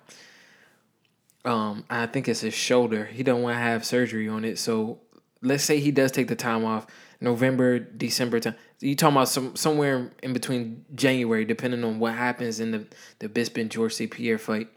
Um, 1.45 1.85
I 1.89 2.05
think 2.07 2.27
it's 2.27 2.41
his 2.41 2.53
shoulder. 2.53 3.05
He 3.05 3.23
don't 3.23 3.41
want 3.41 3.55
to 3.55 3.59
have 3.59 3.85
surgery 3.85 4.27
on 4.27 4.45
it. 4.45 4.59
So 4.59 4.99
let's 5.41 5.63
say 5.63 5.79
he 5.79 5.91
does 5.91 6.11
take 6.11 6.27
the 6.27 6.35
time 6.35 6.65
off, 6.65 6.87
November, 7.19 7.79
December 7.79 8.39
time. 8.39 8.55
You 8.81 8.95
talking 8.95 9.15
about 9.15 9.29
some 9.29 9.55
somewhere 9.55 10.11
in 10.23 10.33
between 10.33 10.85
January, 10.95 11.45
depending 11.45 11.83
on 11.83 12.00
what 12.00 12.15
happens 12.15 12.59
in 12.59 12.71
the 12.71 12.88
the 13.19 13.29
Bisping 13.29 13.69
George 13.69 13.93
St. 13.93 14.09
Pierre 14.09 14.38
fight. 14.38 14.67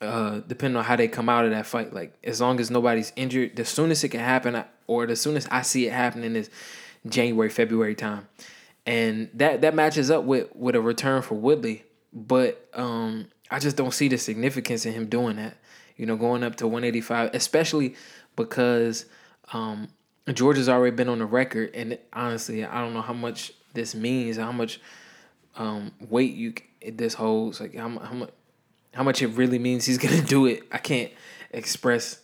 Uh, 0.00 0.40
depending 0.46 0.78
on 0.78 0.84
how 0.84 0.96
they 0.96 1.08
come 1.08 1.28
out 1.28 1.44
of 1.44 1.50
that 1.50 1.66
fight, 1.66 1.92
like 1.92 2.14
as 2.24 2.40
long 2.40 2.58
as 2.58 2.70
nobody's 2.70 3.12
injured, 3.16 3.54
the 3.54 3.66
soonest 3.66 4.02
it 4.02 4.08
can 4.08 4.20
happen, 4.20 4.64
or 4.86 5.06
the 5.06 5.14
soonest 5.14 5.46
I 5.50 5.60
see 5.60 5.86
it 5.86 5.92
happening 5.92 6.36
is 6.36 6.48
January, 7.06 7.50
February 7.50 7.94
time, 7.94 8.26
and 8.86 9.28
that 9.34 9.60
that 9.60 9.74
matches 9.74 10.10
up 10.10 10.24
with 10.24 10.48
with 10.54 10.74
a 10.74 10.80
return 10.80 11.20
for 11.20 11.34
Woodley. 11.34 11.84
But 12.12 12.66
um, 12.72 13.26
I 13.50 13.58
just 13.58 13.76
don't 13.76 13.92
see 13.92 14.08
the 14.08 14.16
significance 14.16 14.86
in 14.86 14.92
him 14.94 15.06
doing 15.06 15.36
that. 15.36 15.56
You 15.96 16.06
know, 16.06 16.16
going 16.16 16.42
up 16.42 16.56
to 16.56 16.66
185, 16.66 17.34
especially 17.34 17.94
because 18.36 19.04
um, 19.52 19.88
George 20.32 20.58
has 20.58 20.68
already 20.68 20.94
been 20.94 21.08
on 21.08 21.18
the 21.18 21.26
record, 21.26 21.70
and 21.74 21.98
honestly, 22.12 22.64
I 22.64 22.80
don't 22.80 22.94
know 22.94 23.02
how 23.02 23.12
much 23.12 23.52
this 23.74 23.94
means, 23.94 24.36
how 24.36 24.52
much 24.52 24.80
um, 25.56 25.92
weight 26.08 26.34
you 26.34 26.54
this 26.92 27.14
holds, 27.14 27.60
like 27.60 27.74
how, 27.74 27.88
how 27.98 28.14
much 28.14 28.30
how 28.92 29.04
much 29.04 29.22
it 29.22 29.28
really 29.28 29.58
means 29.58 29.86
he's 29.86 29.98
gonna 30.04 30.22
do 30.22 30.46
it. 30.46 30.64
I 30.70 30.78
can't 30.78 31.10
express 31.52 32.20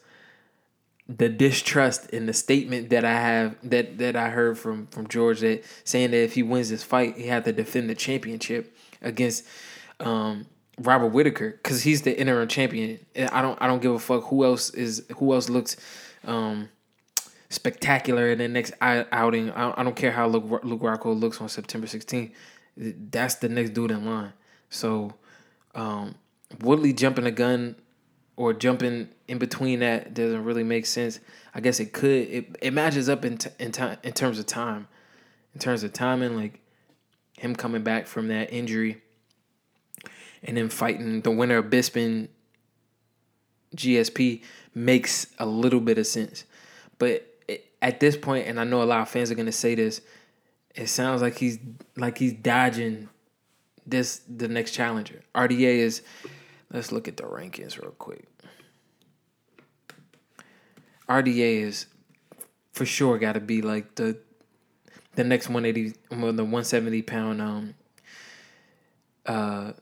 the 1.09 1.29
distrust 1.29 2.11
in 2.11 2.27
the 2.27 2.33
statement 2.33 2.91
that 2.91 3.05
I 3.05 3.13
have 3.13 3.57
that 3.63 3.99
that 3.99 4.17
I 4.17 4.31
heard 4.31 4.59
from 4.59 4.87
from 4.89 5.07
George 5.09 5.41
that 5.41 5.65
saying 5.85 6.11
that 6.11 6.23
if 6.23 6.35
he 6.35 6.43
wins 6.43 6.71
this 6.71 6.83
fight, 6.83 7.17
he 7.17 7.27
had 7.27 7.45
to 7.45 7.53
defend 7.53 7.89
the 7.89 7.95
championship 7.95 8.77
against 9.03 9.45
um, 10.01 10.47
Robert 10.79 11.09
Whitaker 11.09 11.51
because 11.63 11.83
he's 11.83 12.03
the 12.03 12.19
interim 12.19 12.49
champion. 12.49 12.99
I 13.17 13.43
don't 13.43 13.61
I 13.61 13.67
don't 13.67 13.81
give 13.81 13.93
a 13.93 13.99
fuck 13.99 14.25
who 14.25 14.45
else 14.45 14.71
is 14.71 15.05
who 15.17 15.33
else 15.33 15.49
looks 15.49 15.77
um, 16.25 16.69
spectacular 17.49 18.31
in 18.31 18.39
the 18.39 18.49
next 18.49 18.73
outing. 18.81 19.51
I 19.53 19.83
don't 19.83 19.97
care 19.97 20.13
how 20.13 20.27
Luke, 20.27 20.65
Luke 20.65 20.81
Rockhold 20.81 21.21
looks 21.21 21.41
on 21.41 21.49
September 21.49 21.87
16th. 21.87 22.33
That's 22.77 23.37
the 23.37 23.49
next 23.49 23.71
dude 23.71 23.91
in 23.91 24.05
line. 24.05 24.33
So 24.71 25.15
um, 25.75 26.17
Woodley 26.61 26.93
jumping 26.93 27.27
a 27.27 27.31
gun 27.31 27.77
or 28.37 28.53
jumping 28.53 29.09
in 29.29 29.39
between 29.39 29.81
that 29.81 30.15
doesn't 30.15 30.45
really 30.45 30.63
make 30.63 30.87
sense. 30.87 31.21
I 31.55 31.61
guess 31.61 31.81
it 31.81 31.93
could. 31.93 32.29
It, 32.29 32.57
it 32.61 32.73
matches 32.73 33.09
up 33.09 33.25
in 33.25 33.39
t- 33.39 33.51
in 33.59 33.73
time 33.73 33.99
in 34.03 34.13
terms 34.13 34.39
of 34.39 34.47
time, 34.47 34.89
in 35.55 35.61
terms 35.61 35.83
of 35.83 35.93
timing, 35.93 36.37
like 36.37 36.61
him 37.39 37.57
coming 37.57 37.83
back 37.83 38.07
from 38.07 38.29
that 38.29 38.53
injury, 38.53 39.03
and 40.43 40.57
then 40.57 40.69
fighting 40.69 41.23
the 41.23 41.31
winner 41.31 41.59
of 41.59 41.67
Bisping 41.67 42.29
GSP 43.75 44.43
makes 44.75 45.29
a 45.39 45.47
little 45.47 45.81
bit 45.81 45.99
of 45.99 46.07
sense. 46.07 46.45
But 46.99 47.36
at 47.87 48.01
this 48.01 48.17
point, 48.17 48.49
and 48.49 48.59
I 48.59 48.65
know 48.65 48.83
a 48.83 48.85
lot 48.85 49.03
of 49.03 49.09
fans 49.09 49.31
are 49.31 49.37
gonna 49.37 49.53
say 49.53 49.77
this, 49.77 50.01
it 50.75 50.89
sounds 50.89 51.23
like 51.23 51.39
he's 51.39 51.61
like 51.97 52.19
he's 52.19 52.33
dodging 52.33 53.09
this 53.87 54.23
the 54.29 54.49
next 54.49 54.73
challenger. 54.73 55.23
RDA 55.37 55.77
is 55.79 56.03
let's 56.73 56.91
look 56.91 57.07
at 57.07 57.17
the 57.17 57.23
rankings 57.23 57.81
real 57.81 57.93
quick. 57.93 58.27
RDA 61.09 61.63
is 61.63 61.87
for 62.73 62.85
sure 62.85 63.19
got 63.19 63.35
to 63.35 63.41
be 63.41 63.63
like 63.63 63.95
the 63.95 64.19
the 65.15 65.23
next 65.23 65.49
180 65.49 65.97
well, 66.11 66.33
the 66.33 66.43
170 66.43 67.03
pound 67.03 67.41
um 67.41 67.75
uh 69.27 69.75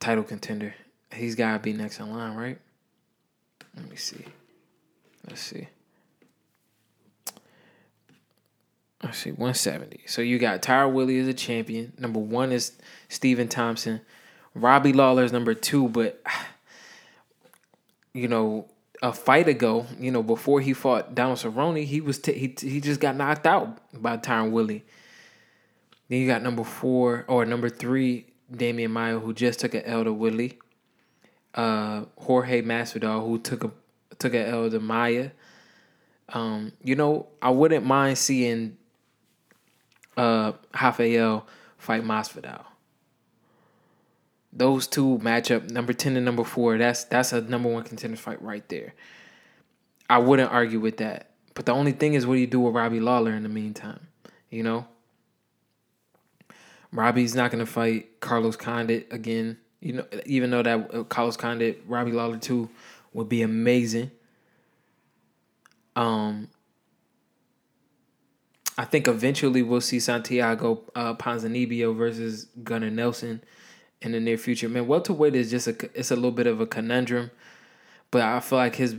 title 0.00 0.24
contender. 0.24 0.74
He's 1.12 1.36
got 1.36 1.52
to 1.52 1.58
be 1.60 1.72
next 1.72 2.00
in 2.00 2.12
line, 2.12 2.34
right? 2.34 2.58
Let 3.76 3.88
me 3.88 3.94
see. 3.94 4.24
Let's 5.28 5.40
see. 5.40 5.68
Let's 9.04 9.18
see, 9.18 9.30
170. 9.32 10.00
So 10.06 10.22
you 10.22 10.38
got 10.38 10.62
Tyron 10.62 10.92
Woodley 10.92 11.18
as 11.18 11.28
a 11.28 11.34
champion. 11.34 11.92
Number 11.98 12.18
one 12.18 12.52
is 12.52 12.72
Stephen 13.10 13.48
Thompson. 13.48 14.00
Robbie 14.54 14.94
Lawler 14.94 15.24
is 15.24 15.32
number 15.32 15.52
two, 15.52 15.90
but 15.90 16.22
you 18.14 18.28
know, 18.28 18.66
a 19.02 19.12
fight 19.12 19.46
ago, 19.46 19.84
you 20.00 20.10
know, 20.10 20.22
before 20.22 20.62
he 20.62 20.72
fought 20.72 21.14
Donald 21.14 21.36
Cerrone, 21.36 21.84
he 21.84 22.00
was 22.00 22.18
t- 22.18 22.32
he 22.32 22.54
he 22.58 22.80
just 22.80 22.98
got 22.98 23.14
knocked 23.14 23.46
out 23.46 23.78
by 23.92 24.16
Tyron 24.16 24.52
Woodley. 24.52 24.84
Then 26.08 26.20
you 26.20 26.26
got 26.26 26.42
number 26.42 26.64
four 26.64 27.26
or 27.28 27.44
number 27.44 27.68
three, 27.68 28.26
Demian 28.50 28.90
Maia, 28.90 29.18
who 29.18 29.34
just 29.34 29.60
took 29.60 29.74
an 29.74 30.04
to 30.04 30.12
Woodley. 30.14 30.58
Uh, 31.54 32.06
Jorge 32.16 32.62
Masvidal, 32.62 33.22
who 33.26 33.38
took 33.38 33.64
a 33.64 33.70
took 34.18 34.32
an 34.32 34.46
L 34.46 34.70
to 34.70 34.80
Maia. 34.80 35.30
Um, 36.30 36.72
you 36.82 36.94
know, 36.94 37.26
I 37.42 37.50
wouldn't 37.50 37.84
mind 37.84 38.16
seeing 38.16 38.78
uh 40.16 40.52
Rafael 40.74 41.46
fight 41.78 42.02
Masvidal. 42.02 42.64
Those 44.52 44.86
two 44.86 45.18
match 45.18 45.50
up 45.50 45.64
number 45.70 45.92
ten 45.92 46.16
and 46.16 46.24
number 46.24 46.44
four. 46.44 46.78
That's 46.78 47.04
that's 47.04 47.32
a 47.32 47.40
number 47.40 47.68
one 47.68 47.82
contender 47.82 48.16
fight 48.16 48.40
right 48.42 48.66
there. 48.68 48.94
I 50.08 50.18
wouldn't 50.18 50.52
argue 50.52 50.80
with 50.80 50.98
that. 50.98 51.30
But 51.54 51.66
the 51.66 51.72
only 51.72 51.92
thing 51.92 52.14
is, 52.14 52.26
what 52.26 52.34
do 52.34 52.40
you 52.40 52.46
do 52.46 52.60
with 52.60 52.74
Robbie 52.74 53.00
Lawler 53.00 53.32
in 53.32 53.42
the 53.42 53.48
meantime? 53.48 54.08
You 54.50 54.62
know, 54.62 54.86
Robbie's 56.92 57.34
not 57.34 57.50
gonna 57.50 57.66
fight 57.66 58.20
Carlos 58.20 58.56
Condit 58.56 59.08
again. 59.10 59.58
You 59.80 59.94
know, 59.94 60.06
even 60.26 60.50
though 60.50 60.62
that 60.62 60.94
uh, 60.94 61.04
Carlos 61.04 61.36
Condit, 61.36 61.82
Robbie 61.86 62.12
Lawler 62.12 62.38
too, 62.38 62.70
would 63.12 63.28
be 63.28 63.42
amazing. 63.42 64.10
Um, 65.96 66.48
I 68.76 68.84
think 68.84 69.06
eventually 69.06 69.62
we'll 69.62 69.80
see 69.80 70.00
Santiago 70.00 70.82
uh, 70.94 71.14
Ponzinibbio 71.14 71.96
versus 71.96 72.46
Gunnar 72.64 72.90
Nelson 72.90 73.42
in 74.02 74.12
the 74.12 74.20
near 74.20 74.36
future. 74.36 74.68
Man, 74.68 74.86
welterweight 74.86 75.34
is 75.34 75.50
just 75.50 75.68
a 75.68 75.76
it's 75.94 76.10
a 76.10 76.16
little 76.16 76.32
bit 76.32 76.46
of 76.46 76.60
a 76.60 76.66
conundrum, 76.66 77.30
but 78.10 78.22
I 78.22 78.40
feel 78.40 78.58
like 78.58 78.76
his 78.76 78.96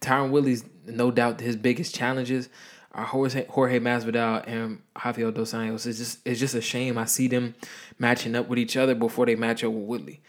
Tyron 0.00 0.30
Woodley's 0.30 0.64
no 0.86 1.10
doubt 1.10 1.40
his 1.40 1.56
biggest 1.56 1.94
challenges 1.94 2.48
are 2.92 3.04
Jorge, 3.04 3.46
Jorge 3.46 3.78
Masvidal 3.78 4.44
and 4.46 4.80
Rafael 5.02 5.30
dos 5.32 5.52
Anjos. 5.52 5.86
It's 5.86 5.98
just 5.98 6.18
it's 6.24 6.40
just 6.40 6.54
a 6.54 6.60
shame 6.60 6.98
I 6.98 7.04
see 7.04 7.28
them 7.28 7.54
matching 7.98 8.34
up 8.34 8.48
with 8.48 8.58
each 8.58 8.76
other 8.76 8.94
before 8.94 9.26
they 9.26 9.36
match 9.36 9.62
up 9.62 9.72
with 9.72 9.84
Woodley. 9.84 10.20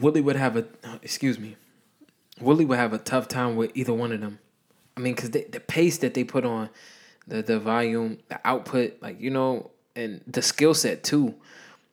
Woodley 0.00 0.22
would 0.22 0.36
have 0.36 0.56
a 0.56 0.66
excuse 1.02 1.38
me. 1.38 1.56
Woodley 2.40 2.64
would 2.64 2.78
have 2.78 2.92
a 2.92 2.98
tough 2.98 3.28
time 3.28 3.54
with 3.54 3.70
either 3.74 3.92
one 3.92 4.10
of 4.10 4.20
them. 4.20 4.38
I 4.96 5.00
mean, 5.00 5.14
because 5.14 5.30
the 5.30 5.46
the 5.50 5.60
pace 5.60 5.98
that 5.98 6.14
they 6.14 6.24
put 6.24 6.44
on, 6.44 6.70
the 7.26 7.42
the 7.42 7.58
volume, 7.58 8.18
the 8.28 8.40
output, 8.44 8.98
like 9.02 9.20
you 9.20 9.30
know, 9.30 9.70
and 9.96 10.20
the 10.26 10.42
skill 10.42 10.74
set 10.74 11.02
too, 11.04 11.34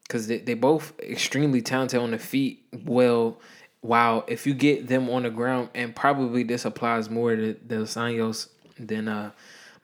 because 0.04 0.28
they 0.28 0.38
they 0.40 0.54
both 0.54 1.00
extremely 1.00 1.62
talented 1.62 2.00
on 2.00 2.12
the 2.12 2.20
feet. 2.20 2.64
Well, 2.86 3.40
wow, 3.82 4.24
if 4.28 4.46
you 4.46 4.54
get 4.54 4.88
them 4.88 5.10
on 5.10 5.24
the 5.24 5.30
ground, 5.30 5.70
and 5.74 5.96
probably 5.96 6.44
this 6.44 6.66
applies 6.66 7.10
more 7.10 7.36
to 7.36 7.54
Dos 7.54 7.96
Anjos 7.96 8.50
than 8.78 9.08
uh 9.08 9.32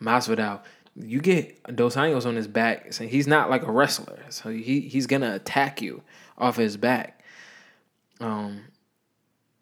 Masvidal. 0.02 0.62
You 0.96 1.22
get 1.22 1.76
Dos 1.76 1.96
Anjos 1.96 2.26
on 2.26 2.36
his 2.36 2.48
back, 2.48 2.92
so 2.94 3.06
he's 3.06 3.28
not 3.28 3.50
like 3.50 3.64
a 3.64 3.72
wrestler, 3.72 4.20
so 4.30 4.50
he 4.50 4.82
he's 4.82 5.08
gonna 5.08 5.36
attack 5.36 5.82
you 5.82 6.02
off 6.38 6.58
his 6.58 6.78
back. 6.78 7.24
Um, 8.20 8.62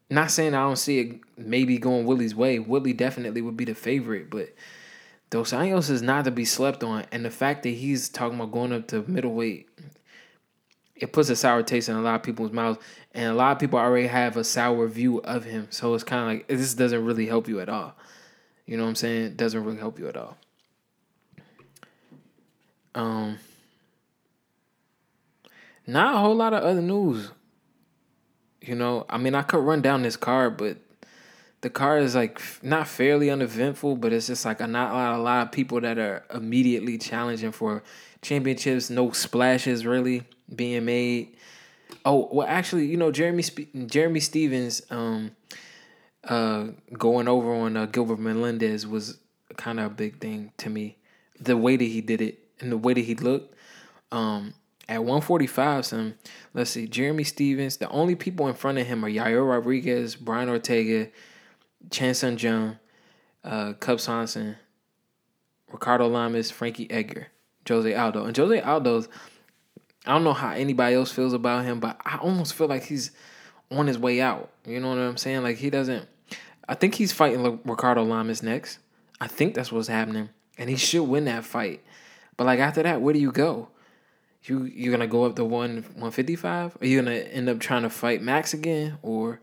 not 0.10 0.32
saying 0.32 0.54
I 0.54 0.64
don't 0.64 0.76
see 0.76 1.00
it 1.00 1.20
maybe 1.38 1.78
going 1.78 2.06
Willie's 2.06 2.36
way. 2.36 2.60
Willie 2.60 2.94
definitely 2.94 3.42
would 3.42 3.58
be 3.58 3.66
the 3.66 3.76
favorite, 3.76 4.30
but 4.30 4.54
Dos 5.30 5.52
Anjos 5.52 5.90
is 5.90 6.02
not 6.02 6.26
to 6.26 6.32
be 6.32 6.46
slept 6.46 6.84
on, 6.84 7.06
and 7.12 7.26
the 7.26 7.32
fact 7.32 7.64
that 7.64 7.70
he's 7.70 8.10
talking 8.10 8.40
about 8.40 8.52
going 8.52 8.72
up 8.72 8.88
to 8.90 9.04
middleweight 9.08 9.68
it 10.96 11.12
puts 11.12 11.30
a 11.30 11.36
sour 11.36 11.62
taste 11.62 11.90
in 11.90 11.96
a 11.96 12.02
lot 12.02 12.16
of 12.16 12.24
people's 12.24 12.52
mouths, 12.52 12.80
and 13.14 13.32
a 13.32 13.34
lot 13.34 13.52
of 13.52 13.60
people 13.60 13.78
already 13.78 14.08
have 14.08 14.38
a 14.38 14.44
sour 14.44 14.88
view 14.88 15.20
of 15.20 15.44
him. 15.44 15.68
So 15.70 15.94
it's 15.94 16.04
kind 16.04 16.22
of 16.22 16.28
like 16.28 16.48
this 16.48 16.74
doesn't 16.74 17.04
really 17.04 17.28
help 17.28 17.48
you 17.48 17.60
at 17.60 17.70
all. 17.70 17.96
You 18.66 18.78
know 18.78 18.84
what 18.84 18.90
I'm 18.90 18.96
saying? 18.96 19.24
It 19.26 19.38
doesn't 19.38 19.64
really 19.64 19.78
help 19.78 20.00
you 20.00 20.08
at 20.08 20.18
all. 20.18 20.38
Um, 22.96 23.40
not 25.86 26.16
a 26.16 26.18
whole 26.18 26.36
lot 26.36 26.54
of 26.54 26.64
other 26.64 26.82
news. 26.82 27.32
You 28.66 28.76
know, 28.76 29.06
I 29.10 29.18
mean, 29.18 29.36
I 29.36 29.44
could 29.44 29.64
run 29.64 29.82
down 29.82 30.02
this 30.02 30.18
card, 30.18 30.58
but 30.58 30.78
the 31.62 31.70
card 31.70 32.04
is 32.04 32.16
like 32.16 32.42
not 32.64 32.88
fairly 32.88 33.30
uneventful, 33.30 33.98
but 33.98 34.12
it's 34.12 34.28
just 34.28 34.44
like 34.44 34.60
a 34.60 34.68
not 34.68 34.92
a 34.92 35.22
lot, 35.22 35.48
of 35.48 35.52
people 35.52 35.82
that 35.82 35.98
are 36.00 36.24
immediately 36.34 36.98
challenging 36.98 37.52
for 37.52 37.84
championships. 38.22 38.90
No 38.90 39.12
splashes 39.12 39.86
really 39.86 40.24
being 40.54 40.86
made. 40.86 41.38
Oh 42.04 42.28
well, 42.32 42.48
actually, 42.48 42.86
you 42.88 42.98
know 42.98 43.12
Jeremy 43.12 43.44
Jeremy 43.86 44.20
Stephens, 44.20 44.82
um, 44.90 45.32
uh, 46.24 46.68
going 46.94 47.28
over 47.28 47.54
on 47.54 47.78
uh, 47.78 47.86
Gilbert 47.86 48.20
Melendez 48.20 48.88
was 48.88 49.20
kind 49.58 49.80
of 49.80 49.86
a 49.88 49.90
big 49.94 50.20
thing 50.20 50.52
to 50.58 50.70
me. 50.70 50.98
The 51.40 51.56
way 51.56 51.78
that 51.78 51.84
he 51.84 52.02
did 52.02 52.22
it 52.22 52.40
and 52.60 52.72
the 52.72 52.78
way 52.78 52.94
that 52.94 53.02
he 53.02 53.16
looked. 53.16 53.56
Um, 54.12 54.54
at 54.88 55.00
145, 55.00 55.86
some 55.86 56.16
let's 56.54 56.72
see, 56.72 56.88
Jeremy 56.88 57.24
Stephens. 57.24 57.78
The 57.78 57.90
only 57.90 58.16
people 58.16 58.48
in 58.48 58.54
front 58.54 58.78
of 58.78 58.86
him 58.86 59.04
are 59.04 59.10
Yair 59.10 59.48
Rodriguez, 59.48 60.16
Brian 60.16 60.50
Ortega, 60.50 61.10
Chan 61.90 62.16
Sung 62.16 62.38
Jung, 62.38 62.78
uh, 63.44 63.74
Ricardo 65.72 66.08
Lamas, 66.08 66.52
Frankie 66.52 66.90
Edgar, 66.92 67.28
Jose 67.68 67.94
Aldo. 67.94 68.26
And 68.26 68.38
Jose 68.38 68.62
Aldo's 68.62 69.10
I 70.06 70.12
don't 70.12 70.24
know 70.24 70.34
how 70.34 70.52
anybody 70.52 70.96
else 70.96 71.12
feels 71.12 71.34
about 71.34 71.66
him, 71.66 71.80
but 71.80 72.00
I 72.06 72.18
almost 72.18 72.54
feel 72.54 72.68
like 72.68 72.84
he's 72.84 73.12
on 73.72 73.88
his 73.88 73.98
way 73.98 74.22
out. 74.22 74.52
You 74.66 74.80
know 74.80 74.90
what 74.90 75.00
I'm 75.00 75.18
saying? 75.18 75.42
Like 75.42 75.58
he 75.58 75.70
doesn't. 75.70 76.08
I 76.68 76.76
think 76.76 76.96
he's 76.96 77.12
fighting 77.12 77.60
Ricardo 77.64 78.04
Lamas 78.04 78.44
next. 78.44 78.80
I 79.20 79.28
think 79.28 79.56
that's 79.56 79.72
what's 79.72 79.88
happening, 79.88 80.30
and 80.58 80.70
he 80.70 80.76
should 80.76 81.04
win 81.04 81.26
that 81.26 81.44
fight. 81.44 81.84
But 82.38 82.46
like 82.46 82.60
after 82.60 82.84
that, 82.84 83.02
where 83.02 83.14
do 83.14 83.20
you 83.20 83.32
go? 83.32 83.70
You 84.48 84.64
you 84.64 84.92
gonna 84.92 85.08
go 85.08 85.26
up 85.26 85.36
to 85.38 85.46
one 85.46 85.86
one 85.96 86.12
fifty 86.12 86.36
five? 86.36 86.78
Are 86.82 86.86
you 86.86 87.02
gonna 87.02 87.16
end 87.16 87.50
up 87.50 87.60
trying 87.60 87.84
to 87.84 87.90
fight 87.90 88.22
Max 88.22 88.54
again, 88.54 88.98
or 89.02 89.40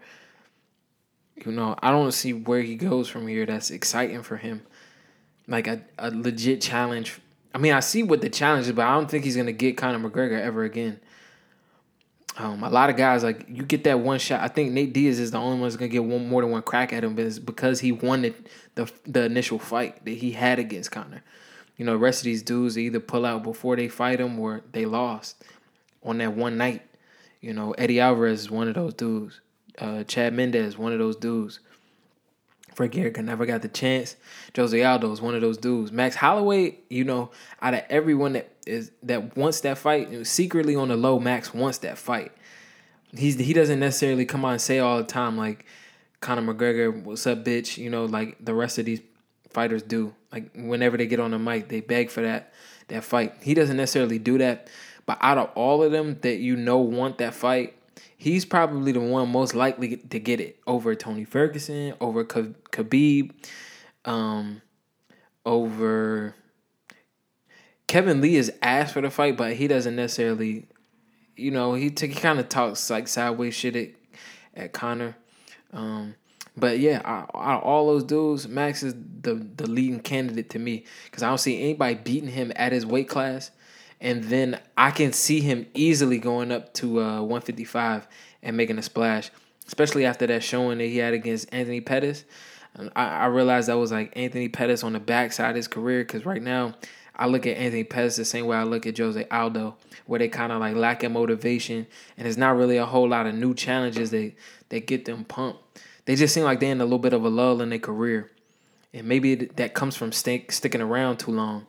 you 1.36 1.52
know 1.52 1.76
I 1.82 1.90
don't 1.90 2.12
see 2.12 2.32
where 2.32 2.62
he 2.62 2.76
goes 2.76 3.08
from 3.08 3.26
here. 3.26 3.44
That's 3.46 3.70
exciting 3.70 4.22
for 4.22 4.36
him, 4.36 4.62
like 5.48 5.66
a 5.66 5.82
a 5.98 6.10
legit 6.10 6.60
challenge 6.60 7.20
I 7.54 7.58
mean, 7.58 7.72
I 7.72 7.80
see 7.80 8.02
what 8.02 8.20
the 8.20 8.30
challenge 8.30 8.66
is, 8.66 8.72
but 8.72 8.86
I 8.86 8.94
don't 8.94 9.10
think 9.10 9.24
he's 9.24 9.36
gonna 9.36 9.52
get 9.52 9.76
Conor 9.76 10.08
McGregor 10.08 10.40
ever 10.40 10.64
again. 10.64 11.00
Um, 12.38 12.64
a 12.64 12.70
lot 12.70 12.88
of 12.88 12.96
guys 12.96 13.22
like 13.22 13.44
you 13.46 13.62
get 13.62 13.84
that 13.84 14.00
one 14.00 14.18
shot. 14.18 14.40
I 14.40 14.48
think 14.48 14.72
Nate 14.72 14.94
Diaz 14.94 15.20
is 15.20 15.32
the 15.32 15.38
only 15.38 15.58
one 15.58 15.64
that's 15.64 15.76
gonna 15.76 15.88
get 15.88 16.04
one 16.04 16.28
more 16.28 16.40
than 16.40 16.50
one 16.50 16.62
crack 16.62 16.92
at 16.92 17.04
him, 17.04 17.14
but 17.14 17.26
it's 17.26 17.38
because 17.38 17.80
he 17.80 17.92
won 17.92 18.22
the, 18.22 18.34
the 18.74 18.90
the 19.06 19.24
initial 19.24 19.58
fight 19.58 20.02
that 20.04 20.12
he 20.12 20.32
had 20.32 20.58
against 20.58 20.90
Conor. 20.90 21.22
You 21.76 21.84
know, 21.84 21.96
rest 21.96 22.20
of 22.20 22.24
these 22.24 22.42
dudes 22.42 22.78
either 22.78 23.00
pull 23.00 23.24
out 23.24 23.42
before 23.42 23.76
they 23.76 23.88
fight 23.88 24.20
him 24.20 24.38
or 24.38 24.62
they 24.72 24.84
lost 24.84 25.42
on 26.04 26.18
that 26.18 26.34
one 26.34 26.56
night. 26.56 26.82
You 27.40 27.52
know, 27.52 27.72
Eddie 27.72 28.00
Alvarez 28.00 28.42
is 28.42 28.50
one 28.50 28.68
of 28.68 28.74
those 28.74 28.94
dudes. 28.94 29.40
Uh, 29.78 30.04
Chad 30.04 30.32
Mendes, 30.34 30.78
one 30.78 30.92
of 30.92 30.98
those 30.98 31.16
dudes. 31.16 31.60
Frank 32.74 32.96
Edgar 32.96 33.22
never 33.22 33.46
got 33.46 33.62
the 33.62 33.68
chance. 33.68 34.16
Jose 34.56 34.82
Aldo 34.82 35.12
is 35.12 35.20
one 35.20 35.34
of 35.34 35.40
those 35.40 35.58
dudes. 35.58 35.92
Max 35.92 36.16
Holloway, 36.16 36.78
you 36.88 37.04
know, 37.04 37.30
out 37.60 37.74
of 37.74 37.82
everyone 37.90 38.32
that 38.32 38.50
is 38.66 38.92
that 39.02 39.36
wants 39.36 39.60
that 39.60 39.78
fight, 39.78 40.26
secretly 40.26 40.76
on 40.76 40.88
the 40.88 40.96
low, 40.96 41.18
Max 41.18 41.52
wants 41.52 41.78
that 41.78 41.98
fight. 41.98 42.32
He's 43.14 43.38
he 43.38 43.52
doesn't 43.52 43.80
necessarily 43.80 44.24
come 44.24 44.44
on 44.44 44.52
and 44.52 44.60
say 44.60 44.78
all 44.78 44.98
the 44.98 45.04
time 45.04 45.36
like 45.36 45.66
Conor 46.20 46.54
McGregor, 46.54 47.02
what's 47.02 47.26
up, 47.26 47.44
bitch? 47.44 47.76
You 47.76 47.90
know, 47.90 48.06
like 48.06 48.42
the 48.42 48.54
rest 48.54 48.78
of 48.78 48.86
these 48.86 49.00
fighters 49.52 49.82
do. 49.82 50.14
Like 50.32 50.50
whenever 50.54 50.96
they 50.96 51.06
get 51.06 51.20
on 51.20 51.30
the 51.30 51.38
mic, 51.38 51.68
they 51.68 51.80
beg 51.80 52.10
for 52.10 52.22
that 52.22 52.52
that 52.88 53.04
fight. 53.04 53.34
He 53.42 53.54
doesn't 53.54 53.76
necessarily 53.76 54.18
do 54.18 54.38
that. 54.38 54.68
But 55.06 55.18
out 55.20 55.38
of 55.38 55.50
all 55.54 55.82
of 55.82 55.92
them 55.92 56.18
that 56.22 56.36
you 56.36 56.56
know 56.56 56.78
want 56.78 57.18
that 57.18 57.34
fight, 57.34 57.74
he's 58.16 58.44
probably 58.44 58.92
the 58.92 59.00
one 59.00 59.30
most 59.30 59.54
likely 59.54 59.96
to 59.96 60.18
get 60.20 60.40
it 60.40 60.58
over 60.66 60.94
Tony 60.94 61.24
Ferguson, 61.24 61.94
over 62.00 62.24
Khabib, 62.24 63.32
um, 64.04 64.62
over 65.44 66.34
Kevin 67.92 68.20
Lee 68.20 68.36
is 68.36 68.50
asked 68.62 68.94
for 68.94 69.02
the 69.02 69.10
fight, 69.10 69.36
but 69.36 69.54
he 69.54 69.68
doesn't 69.68 69.96
necessarily, 69.96 70.66
you 71.36 71.50
know, 71.50 71.74
he 71.74 71.90
t- 71.90 72.06
he 72.06 72.14
kind 72.14 72.38
of 72.38 72.48
talks 72.48 72.88
like 72.88 73.06
sideways 73.06 73.54
shit 73.54 73.76
at, 73.76 73.90
at 74.54 74.72
Conor. 74.72 75.16
Um, 75.72 76.14
but 76.56 76.78
yeah, 76.78 77.00
out 77.04 77.30
of 77.34 77.62
all 77.62 77.86
those 77.86 78.04
dudes, 78.04 78.46
Max 78.46 78.82
is 78.82 78.94
the 79.22 79.34
the 79.34 79.68
leading 79.68 80.00
candidate 80.00 80.50
to 80.50 80.58
me 80.58 80.84
because 81.04 81.22
I 81.22 81.28
don't 81.28 81.38
see 81.38 81.60
anybody 81.62 81.94
beating 81.94 82.30
him 82.30 82.52
at 82.56 82.72
his 82.72 82.84
weight 82.84 83.08
class 83.08 83.50
and 84.02 84.24
then 84.24 84.58
I 84.76 84.90
can 84.90 85.12
see 85.12 85.40
him 85.40 85.66
easily 85.74 86.18
going 86.18 86.50
up 86.50 86.74
to 86.74 87.00
uh, 87.00 87.20
155 87.20 88.08
and 88.42 88.56
making 88.56 88.76
a 88.76 88.82
splash, 88.82 89.30
especially 89.68 90.04
after 90.04 90.26
that 90.26 90.42
showing 90.42 90.78
that 90.78 90.86
he 90.86 90.98
had 90.98 91.14
against 91.14 91.48
Anthony 91.54 91.80
Pettis. 91.80 92.24
I, 92.96 93.06
I 93.06 93.26
realized 93.26 93.68
that 93.68 93.74
was 93.74 93.92
like 93.92 94.12
Anthony 94.16 94.48
Pettis 94.48 94.82
on 94.82 94.94
the 94.94 95.00
backside 95.00 95.50
of 95.50 95.56
his 95.56 95.68
career 95.68 96.00
because 96.00 96.26
right 96.26 96.42
now 96.42 96.74
I 97.14 97.26
look 97.26 97.46
at 97.46 97.56
Anthony 97.56 97.84
Pettis 97.84 98.16
the 98.16 98.24
same 98.24 98.46
way 98.46 98.56
I 98.56 98.64
look 98.64 98.86
at 98.88 98.98
Jose 98.98 99.24
Aldo, 99.30 99.76
where 100.06 100.18
they 100.18 100.28
kind 100.28 100.50
of 100.50 100.58
like 100.58 100.74
lack 100.74 100.96
lacking 100.96 101.12
motivation 101.12 101.86
and 102.18 102.26
it's 102.26 102.36
not 102.36 102.56
really 102.56 102.78
a 102.78 102.86
whole 102.86 103.08
lot 103.08 103.26
of 103.26 103.36
new 103.36 103.54
challenges 103.54 104.10
that, 104.10 104.32
that 104.70 104.88
get 104.88 105.04
them 105.04 105.24
pumped. 105.24 105.61
They 106.04 106.16
just 106.16 106.34
seem 106.34 106.44
like 106.44 106.60
they're 106.60 106.72
in 106.72 106.80
a 106.80 106.84
little 106.84 106.98
bit 106.98 107.12
of 107.12 107.24
a 107.24 107.28
lull 107.28 107.60
in 107.60 107.70
their 107.70 107.78
career. 107.78 108.30
And 108.92 109.06
maybe 109.06 109.34
that 109.34 109.74
comes 109.74 109.96
from 109.96 110.12
stick, 110.12 110.52
sticking 110.52 110.80
around 110.80 111.18
too 111.18 111.30
long. 111.30 111.66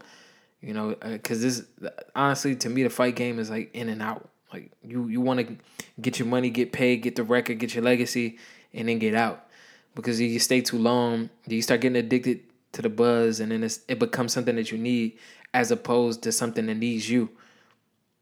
You 0.62 0.74
know, 0.74 0.96
because 1.02 1.40
uh, 1.40 1.48
this 1.82 1.92
honestly 2.16 2.56
to 2.56 2.70
me 2.70 2.84
the 2.84 2.90
fight 2.90 3.16
game 3.16 3.38
is 3.38 3.50
like 3.50 3.74
in 3.76 3.90
and 3.90 4.02
out. 4.02 4.30
Like 4.52 4.72
you 4.82 5.08
you 5.08 5.20
want 5.20 5.46
to 5.46 5.58
get 6.00 6.20
your 6.20 6.28
money, 6.28 6.50
get 6.50 6.72
paid, 6.72 6.98
get 7.02 7.16
the 7.16 7.24
record, 7.24 7.60
get 7.60 7.76
your 7.76 7.84
legacy, 7.84 8.38
and 8.74 8.88
then 8.88 9.00
get 9.00 9.14
out. 9.14 9.48
Because 9.96 10.20
if 10.20 10.32
you 10.32 10.40
stay 10.40 10.62
too 10.62 10.78
long, 10.78 11.30
you 11.48 11.62
start 11.62 11.82
getting 11.82 11.98
addicted 11.98 12.42
to 12.72 12.82
the 12.82 12.90
buzz, 12.90 13.40
and 13.40 13.52
then 13.52 13.64
it 13.64 14.00
becomes 14.00 14.34
something 14.34 14.56
that 14.56 14.72
you 14.72 14.78
need 14.78 15.18
as 15.54 15.70
opposed 15.70 16.24
to 16.24 16.32
something 16.32 16.66
that 16.66 16.76
needs 16.76 17.10
you. 17.10 17.30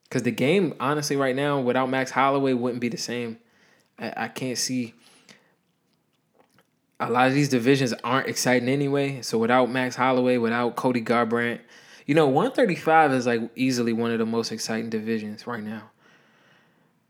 Because 0.04 0.24
the 0.24 0.32
game, 0.32 0.74
honestly, 0.80 1.16
right 1.16 1.36
now 1.36 1.62
without 1.62 1.90
Max 1.90 2.12
Holloway 2.12 2.54
wouldn't 2.54 2.82
be 2.82 2.90
the 2.90 2.98
same. 2.98 3.38
I, 3.98 4.14
I 4.18 4.28
can't 4.28 4.58
see. 4.58 4.94
A 7.02 7.10
lot 7.10 7.28
of 7.28 7.34
these 7.34 7.50
divisions 7.50 7.94
aren't 8.04 8.28
exciting 8.28 8.70
anyway. 8.70 9.22
So 9.24 9.38
without 9.38 9.72
Max 9.72 9.96
Holloway, 9.96 10.38
without 10.38 10.76
Cody 10.76 11.02
Garbrandt, 11.02 11.60
you 12.06 12.14
know, 12.14 12.28
135 12.28 13.14
is 13.14 13.26
like 13.26 13.42
easily 13.56 13.92
one 13.92 14.12
of 14.12 14.20
the 14.20 14.26
most 14.26 14.52
exciting 14.52 14.90
divisions 14.90 15.48
right 15.48 15.64
now. 15.64 15.90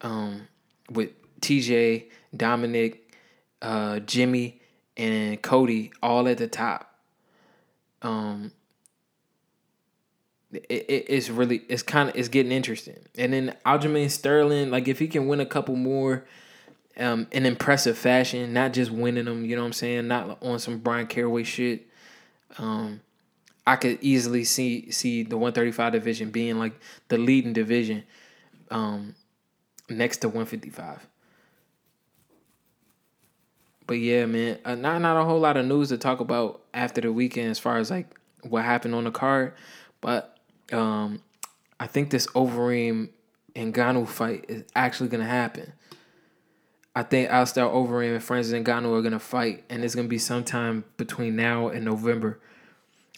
Um, 0.02 0.48
with 0.90 1.10
TJ, 1.42 2.06
Dominic, 2.36 3.14
uh, 3.62 4.00
Jimmy, 4.00 4.62
and 4.96 5.42
Cody 5.42 5.92
all 6.02 6.28
at 6.28 6.38
the 6.38 6.48
top. 6.48 6.96
Um, 8.02 8.52
it, 10.54 10.66
it, 10.70 11.06
it's 11.10 11.30
really 11.30 11.64
it's 11.70 11.84
kind 11.84 12.10
of 12.10 12.16
it's 12.16 12.30
getting 12.30 12.52
interesting. 12.52 13.00
And 13.18 13.34
then 13.34 13.56
Aljamain 13.66 14.10
Sterling, 14.10 14.72
like 14.72 14.88
if 14.88 15.00
he 15.00 15.08
can 15.08 15.28
win 15.28 15.40
a 15.40 15.46
couple 15.46 15.76
more, 15.76 16.26
um, 16.98 17.28
in 17.32 17.46
impressive 17.46 17.98
fashion, 17.98 18.54
not 18.54 18.74
just 18.74 18.92
winning 18.92 19.26
them, 19.26 19.46
you 19.46 19.56
know 19.56 19.62
what 19.62 19.68
I'm 19.68 19.74
saying, 19.74 20.08
not 20.08 20.42
on 20.44 20.60
some 20.60 20.80
Bryan 20.80 21.08
Caraway 21.08 21.44
shit. 21.44 21.88
Um, 22.58 23.02
I 23.66 23.76
could 23.76 24.00
easily 24.02 24.44
see 24.44 24.92
see 24.92 25.24
the 25.24 25.38
135 25.38 25.94
division 25.94 26.32
being 26.32 26.58
like 26.58 26.74
the 27.08 27.18
leading 27.18 27.54
division, 27.54 28.04
um, 28.70 29.16
next 29.90 30.18
to 30.18 30.28
155. 30.28 31.08
But 33.88 33.96
yeah, 33.96 34.26
man, 34.26 34.58
uh, 34.66 34.76
not 34.76 35.02
not 35.02 35.18
a 35.18 35.24
whole 35.24 35.40
lot 35.40 35.58
of 35.58 35.66
news 35.66 35.90
to 35.90 35.98
talk 35.98 36.20
about 36.20 36.62
after 36.74 37.02
the 37.02 37.12
weekend 37.12 37.52
as 37.52 37.60
far 37.60 37.78
as 37.78 37.92
like 37.92 38.08
what 38.42 38.64
happened 38.64 38.96
on 38.96 39.04
the 39.04 39.12
card, 39.12 39.54
but 40.02 40.38
um, 40.72 41.22
I 41.80 41.88
think 41.88 42.10
this 42.10 42.28
Overeem 42.28 43.10
and 43.56 43.74
Ngannou 43.74 44.08
fight 44.08 44.46
is 44.48 44.64
actually 44.76 45.10
gonna 45.10 45.26
happen. 45.26 45.74
I 46.96 47.04
think 47.04 47.30
Alistair 47.30 47.66
Overeem 47.66 48.16
and 48.16 48.24
Francis 48.24 48.54
Ngannou 48.54 48.98
are 48.98 49.02
gonna 49.02 49.20
fight, 49.20 49.64
and 49.70 49.84
it's 49.84 49.96
gonna 49.96 50.08
be 50.08 50.18
sometime 50.18 50.84
between 50.98 51.36
now 51.36 51.70
and 51.70 51.86
November. 51.86 52.40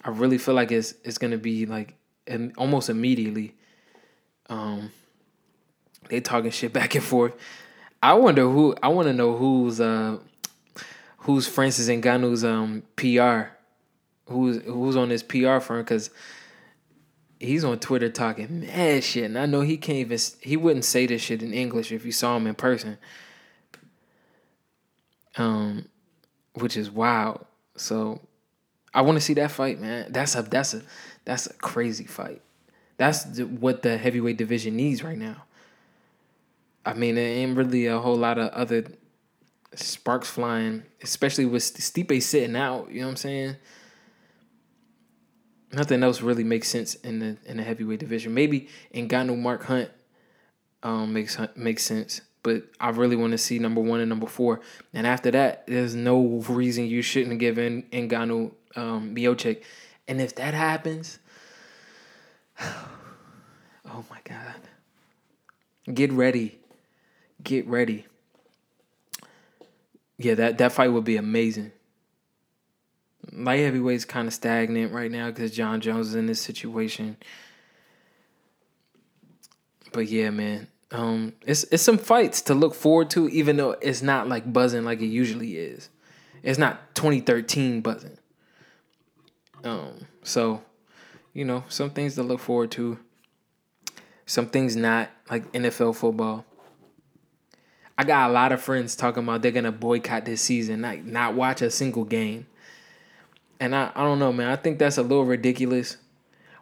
I 0.04 0.10
really 0.10 0.38
feel 0.38 0.54
like 0.54 0.72
it's 0.72 0.94
it's 1.04 1.18
gonna 1.18 1.38
be 1.38 1.66
like 1.66 1.96
and 2.28 2.54
almost 2.58 2.90
immediately. 2.90 3.56
Um, 4.50 4.92
they 6.10 6.20
talking 6.20 6.52
shit 6.52 6.74
back 6.74 6.96
and 6.96 7.04
forth. 7.04 7.34
I 8.02 8.14
wonder 8.14 8.44
who. 8.50 8.76
I 8.84 8.90
want 8.90 9.08
to 9.08 9.14
know 9.14 9.36
who's 9.36 9.80
uh 9.80 10.18
who's 11.20 11.48
Francis 11.48 11.88
Ngannou's 11.88 12.44
um 12.44 12.84
PR, 12.96 13.56
who's 14.32 14.62
who's 14.64 14.96
on 14.96 15.10
his 15.10 15.24
PR 15.24 15.60
firm 15.60 15.82
because 15.82 16.10
he's 17.40 17.64
on 17.64 17.80
Twitter 17.80 18.10
talking 18.10 18.62
mad 18.62 19.04
shit, 19.04 19.26
and 19.26 19.40
I 19.40 19.46
know 19.46 19.62
he 19.62 19.78
can't 19.78 20.00
even. 20.00 20.20
He 20.42 20.58
wouldn't 20.58 20.86
say 20.86 21.08
this 21.08 21.22
shit 21.22 21.42
in 21.42 21.54
English 21.54 21.92
if 21.92 22.06
you 22.06 22.12
saw 22.12 22.38
him 22.38 22.46
in 22.46 22.56
person. 22.56 22.98
Um, 25.38 25.88
which 26.54 26.78
is 26.78 26.92
wild. 26.92 27.46
So, 27.76 28.22
I 28.94 29.02
want 29.02 29.18
to 29.18 29.22
see 29.22 29.34
that 29.36 29.52
fight, 29.52 29.80
man. 29.80 30.12
That's 30.12 30.36
a 30.36 30.44
that's 30.44 30.74
a 30.76 30.82
that's 31.26 31.48
a 31.48 31.54
crazy 31.54 32.06
fight. 32.06 32.42
That's 32.98 33.24
the, 33.24 33.44
what 33.46 33.82
the 33.82 33.98
heavyweight 33.98 34.38
division 34.38 34.76
needs 34.76 35.04
right 35.04 35.18
now. 35.18 35.44
I 36.86 36.94
mean, 36.94 37.16
there 37.16 37.28
ain't 37.28 37.58
really 37.58 37.88
a 37.88 38.00
whole 38.00 38.16
lot 38.16 38.38
of 38.38 38.50
other 38.52 38.86
sparks 39.74 40.30
flying, 40.30 40.84
especially 41.02 41.46
with 41.46 41.64
Stipe 41.64 42.22
sitting 42.22 42.56
out. 42.56 42.92
You 42.92 43.02
know 43.02 43.08
what 43.08 43.12
I'm 43.12 43.18
saying? 43.18 43.56
Nothing 45.72 46.04
else 46.04 46.22
really 46.22 46.44
makes 46.44 46.68
sense 46.68 46.94
in 46.96 47.20
the 47.20 47.38
in 47.46 47.58
the 47.58 47.64
heavyweight 47.64 48.00
division. 48.00 48.34
Maybe 48.34 48.68
Ngannou 48.94 49.40
Mark 49.40 49.64
Hunt 49.64 49.90
um, 50.84 51.14
makes 51.14 51.38
makes 51.56 51.84
sense, 51.84 52.22
but 52.44 52.64
I 52.80 52.90
really 52.90 53.16
want 53.16 53.32
to 53.32 53.38
see 53.38 53.58
number 53.58 53.82
one 53.82 54.02
and 54.02 54.10
number 54.10 54.28
four. 54.28 54.60
And 54.94 55.08
after 55.08 55.32
that, 55.32 55.66
there's 55.66 55.96
no 55.96 56.44
reason 56.50 56.86
you 56.86 57.02
shouldn't 57.02 57.40
give 57.40 57.58
in 57.58 57.84
Ngannou 57.84 58.52
um, 58.76 59.16
Miocic. 59.16 59.64
And 60.08 60.22
if 60.22 60.36
that 60.36 60.54
happens, 60.54 61.20
oh 62.62 64.06
my 64.10 64.20
god, 64.26 64.56
get 65.92 66.12
ready, 66.12 66.60
get 67.42 67.66
ready. 67.68 68.06
Yeah, 70.18 70.36
that 70.36 70.58
that 70.60 70.74
fight 70.74 70.90
would 70.90 71.06
be 71.06 71.18
amazing. 71.18 71.72
Light 73.32 73.62
heavyweight's 73.62 74.06
kind 74.06 74.28
of 74.28 74.34
stagnant 74.34 74.92
right 74.92 75.10
now 75.10 75.28
because 75.28 75.52
Jon 75.52 75.80
Jones 75.80 76.10
is 76.10 76.16
in 76.16 76.28
this 76.28 76.42
situation. 76.42 77.16
But 79.94 80.08
yeah, 80.08 80.30
man, 80.30 80.68
um, 80.94 81.34
it's 81.46 81.64
it's 81.66 81.82
some 81.82 81.98
fights 81.98 82.42
to 82.44 82.54
look 82.54 82.76
forward 82.76 83.10
to, 83.12 83.28
even 83.30 83.58
though 83.58 83.72
it's 83.82 84.04
not 84.04 84.30
like 84.30 84.54
buzzing 84.54 84.86
like 84.86 85.02
it 85.02 85.08
usually 85.08 85.58
is. 85.58 85.90
It's 86.44 86.60
not 86.60 86.94
2013 86.96 87.82
buzzing. 87.82 88.18
Um, 89.64 90.06
so, 90.22 90.62
you 91.34 91.46
know, 91.46 91.64
some 91.68 91.90
things 91.90 92.16
to 92.16 92.24
look 92.24 92.40
forward 92.40 92.70
to. 92.72 93.00
Some 94.28 94.48
things 94.48 94.76
not 94.76 95.10
like 95.32 95.52
NFL 95.54 95.96
football. 95.96 96.46
I 97.98 98.04
got 98.04 98.30
a 98.30 98.34
lot 98.34 98.52
of 98.52 98.62
friends 98.62 98.96
talking 98.96 99.24
about 99.24 99.42
they're 99.42 99.52
gonna 99.52 99.72
boycott 99.72 100.26
this 100.26 100.42
season, 100.42 100.84
like 100.84 101.04
not 101.04 101.34
watch 101.34 101.64
a 101.64 101.72
single 101.72 102.04
game. 102.04 102.46
And 103.60 103.76
I, 103.76 103.92
I 103.96 104.04
don't 104.04 104.20
know, 104.20 104.32
man. 104.32 104.50
I 104.50 104.58
think 104.58 104.78
that's 104.78 104.98
a 105.00 105.04
little 105.04 105.26
ridiculous. 105.26 105.98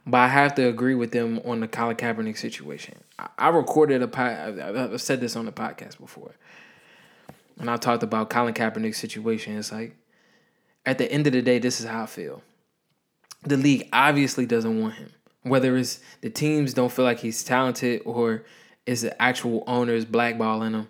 But 0.06 0.18
I 0.18 0.28
have 0.28 0.56
to 0.56 0.68
agree 0.68 0.96
with 0.96 1.12
them 1.12 1.40
on 1.46 1.60
the 1.60 1.68
Colin 1.68 1.96
Kaepernick 1.96 2.38
situation. 2.38 2.98
I, 3.38 3.50
recorded 3.50 4.02
a 4.02 4.08
pod, 4.08 4.60
I've 4.60 5.02
said 5.02 5.22
this 5.22 5.36
on 5.36 5.46
the 5.46 5.52
podcast 5.52 6.00
before. 6.00 6.36
And 7.60 7.70
I 7.70 7.78
talked 7.78 8.02
about 8.02 8.30
Colin 8.32 8.54
Kaepernick's 8.54 8.98
situation. 8.98 9.58
It's 9.58 9.72
like, 9.72 9.96
at 10.86 10.98
the 10.98 11.12
end 11.12 11.28
of 11.28 11.34
the 11.34 11.44
day, 11.44 11.60
this 11.60 11.80
is 11.80 11.86
how 11.86 12.04
I 12.04 12.06
feel. 12.08 12.42
The 13.44 13.58
league 13.58 13.90
obviously 13.94 14.48
doesn't 14.48 14.82
want 14.82 14.96
him. 14.96 15.12
Whether 15.44 15.78
it's 15.78 16.00
the 16.22 16.30
teams 16.30 16.74
don't 16.74 16.92
feel 16.92 17.06
like 17.06 17.20
he's 17.20 17.44
talented 17.44 18.02
or 18.06 18.44
it's 18.88 19.02
the 19.02 19.20
actual 19.22 19.64
owners 19.68 20.06
blackballing 20.06 20.72
him 20.72 20.88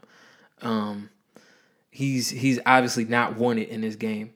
um, 0.62 1.10
he's 1.90 2.30
he's 2.30 2.60
obviously 2.66 3.06
not 3.06 3.38
wanted 3.38 3.70
in 3.70 3.82
this 3.82 3.96
game. 3.96 4.34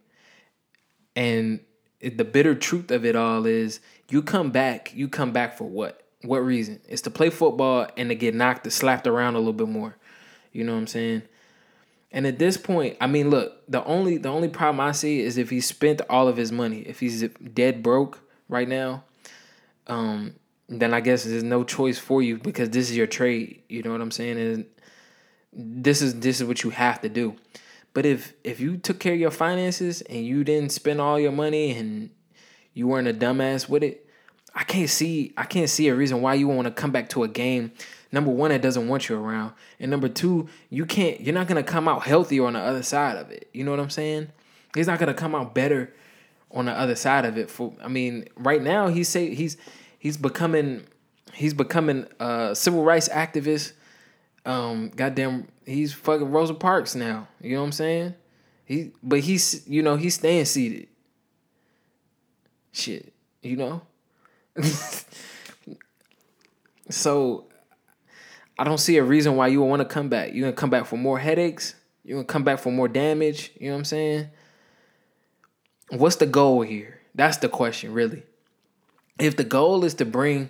And 1.15 1.61
the 2.01 2.25
bitter 2.25 2.55
truth 2.55 2.91
of 2.91 3.05
it 3.05 3.15
all 3.15 3.45
is 3.45 3.79
you 4.09 4.21
come 4.21 4.51
back, 4.51 4.93
you 4.93 5.07
come 5.07 5.31
back 5.31 5.57
for 5.57 5.65
what? 5.65 6.01
What 6.21 6.39
reason? 6.39 6.79
It's 6.87 7.03
to 7.03 7.11
play 7.11 7.29
football 7.29 7.87
and 7.97 8.09
to 8.09 8.15
get 8.15 8.33
knocked, 8.33 8.71
slapped 8.71 9.07
around 9.07 9.35
a 9.35 9.39
little 9.39 9.53
bit 9.53 9.67
more. 9.67 9.95
You 10.51 10.63
know 10.63 10.73
what 10.73 10.79
I'm 10.79 10.87
saying? 10.87 11.23
And 12.11 12.25
at 12.25 12.39
this 12.39 12.55
point, 12.55 12.97
I 13.01 13.07
mean, 13.07 13.29
look, 13.29 13.61
the 13.67 13.83
only 13.83 14.17
the 14.17 14.29
only 14.29 14.47
problem 14.47 14.79
I 14.79 14.93
see 14.93 15.19
is 15.19 15.37
if 15.37 15.49
he 15.49 15.59
spent 15.59 16.01
all 16.09 16.27
of 16.27 16.37
his 16.37 16.51
money. 16.51 16.79
If 16.79 16.99
he's 17.01 17.27
dead 17.53 17.83
broke 17.83 18.21
right 18.47 18.67
now, 18.67 19.03
um, 19.87 20.35
then 20.69 20.93
I 20.93 21.01
guess 21.01 21.25
there's 21.25 21.43
no 21.43 21.63
choice 21.63 21.97
for 21.97 22.21
you 22.21 22.37
because 22.37 22.69
this 22.69 22.89
is 22.89 22.95
your 22.95 23.07
trade. 23.07 23.63
You 23.67 23.83
know 23.83 23.91
what 23.91 24.01
I'm 24.01 24.11
saying? 24.11 24.39
And 24.39 24.65
this 25.51 26.01
is 26.01 26.19
this 26.21 26.39
is 26.39 26.47
what 26.47 26.63
you 26.63 26.69
have 26.69 27.01
to 27.01 27.09
do. 27.09 27.35
But 27.93 28.05
if 28.05 28.33
if 28.43 28.59
you 28.59 28.77
took 28.77 28.99
care 28.99 29.13
of 29.13 29.19
your 29.19 29.31
finances 29.31 30.01
and 30.01 30.25
you 30.25 30.43
didn't 30.43 30.71
spend 30.71 31.01
all 31.01 31.19
your 31.19 31.31
money 31.31 31.71
and 31.71 32.11
you 32.75 32.87
weren't 32.87 33.07
a 33.07 33.13
dumbass 33.13 33.67
with 33.67 33.81
it, 33.81 34.07
I 34.53 34.63
can't 34.63 34.89
see 34.89 35.33
I 35.35 35.45
can't 35.45 35.69
see 35.69 35.87
a 35.87 35.95
reason 35.95 36.21
why 36.21 36.35
you 36.35 36.47
want 36.47 36.67
to 36.67 36.71
come 36.71 36.91
back 36.91 37.09
to 37.09 37.23
a 37.23 37.27
game. 37.27 37.71
Number 38.11 38.29
one, 38.29 38.51
that 38.51 38.61
doesn't 38.61 38.87
want 38.87 39.09
you 39.09 39.17
around, 39.17 39.53
and 39.79 39.89
number 39.89 40.07
two, 40.07 40.47
you 40.69 40.85
can't. 40.85 41.19
You're 41.19 41.33
not 41.33 41.47
gonna 41.47 41.63
come 41.63 41.87
out 41.87 42.03
healthier 42.03 42.45
on 42.45 42.53
the 42.53 42.59
other 42.59 42.83
side 42.83 43.17
of 43.17 43.31
it. 43.31 43.49
You 43.51 43.63
know 43.63 43.71
what 43.71 43.79
I'm 43.79 43.89
saying? 43.89 44.27
He's 44.75 44.85
not 44.85 44.99
gonna 44.99 45.15
come 45.15 45.33
out 45.33 45.55
better 45.55 45.91
on 46.51 46.65
the 46.65 46.71
other 46.71 46.95
side 46.95 47.25
of 47.25 47.39
it. 47.39 47.49
For 47.49 47.73
I 47.83 47.87
mean, 47.87 48.27
right 48.37 48.61
now 48.61 48.87
he's 48.89 49.09
say 49.09 49.33
he's 49.33 49.57
he's 49.97 50.17
becoming 50.17 50.85
he's 51.33 51.55
becoming 51.55 52.05
a 52.19 52.55
civil 52.55 52.83
rights 52.83 53.09
activist 53.09 53.73
um, 54.45 54.89
goddamn, 54.95 55.47
he's 55.65 55.93
fucking 55.93 56.31
Rosa 56.31 56.53
Parks 56.53 56.95
now. 56.95 57.27
You 57.41 57.55
know 57.55 57.61
what 57.61 57.67
I'm 57.67 57.71
saying? 57.71 58.15
He, 58.63 58.91
but 59.01 59.19
he's, 59.19 59.67
you 59.67 59.81
know, 59.81 59.95
he's 59.95 60.15
staying 60.15 60.45
seated. 60.45 60.87
Shit, 62.75 63.13
you 63.41 63.55
know. 63.55 63.81
so, 66.89 67.45
I 68.59 68.65
don't 68.65 68.79
see 68.79 68.97
a 68.97 69.03
reason 69.03 69.37
why 69.37 69.47
you 69.47 69.61
would 69.61 69.67
want 69.67 69.81
to 69.81 69.87
come 69.87 70.09
back. 70.09 70.33
You're 70.33 70.43
gonna 70.43 70.57
come 70.57 70.69
back 70.69 70.85
for 70.85 70.97
more 70.97 71.17
headaches. 71.17 71.75
You're 72.03 72.17
gonna 72.17 72.27
come 72.27 72.43
back 72.43 72.59
for 72.59 72.73
more 72.73 72.89
damage. 72.89 73.53
You 73.57 73.67
know 73.67 73.75
what 73.75 73.79
I'm 73.79 73.85
saying? 73.85 74.29
What's 75.89 76.17
the 76.17 76.25
goal 76.25 76.63
here? 76.63 76.99
That's 77.15 77.37
the 77.37 77.47
question, 77.47 77.93
really. 77.93 78.23
If 79.19 79.37
the 79.37 79.45
goal 79.45 79.85
is 79.85 79.93
to 79.95 80.05
bring 80.05 80.49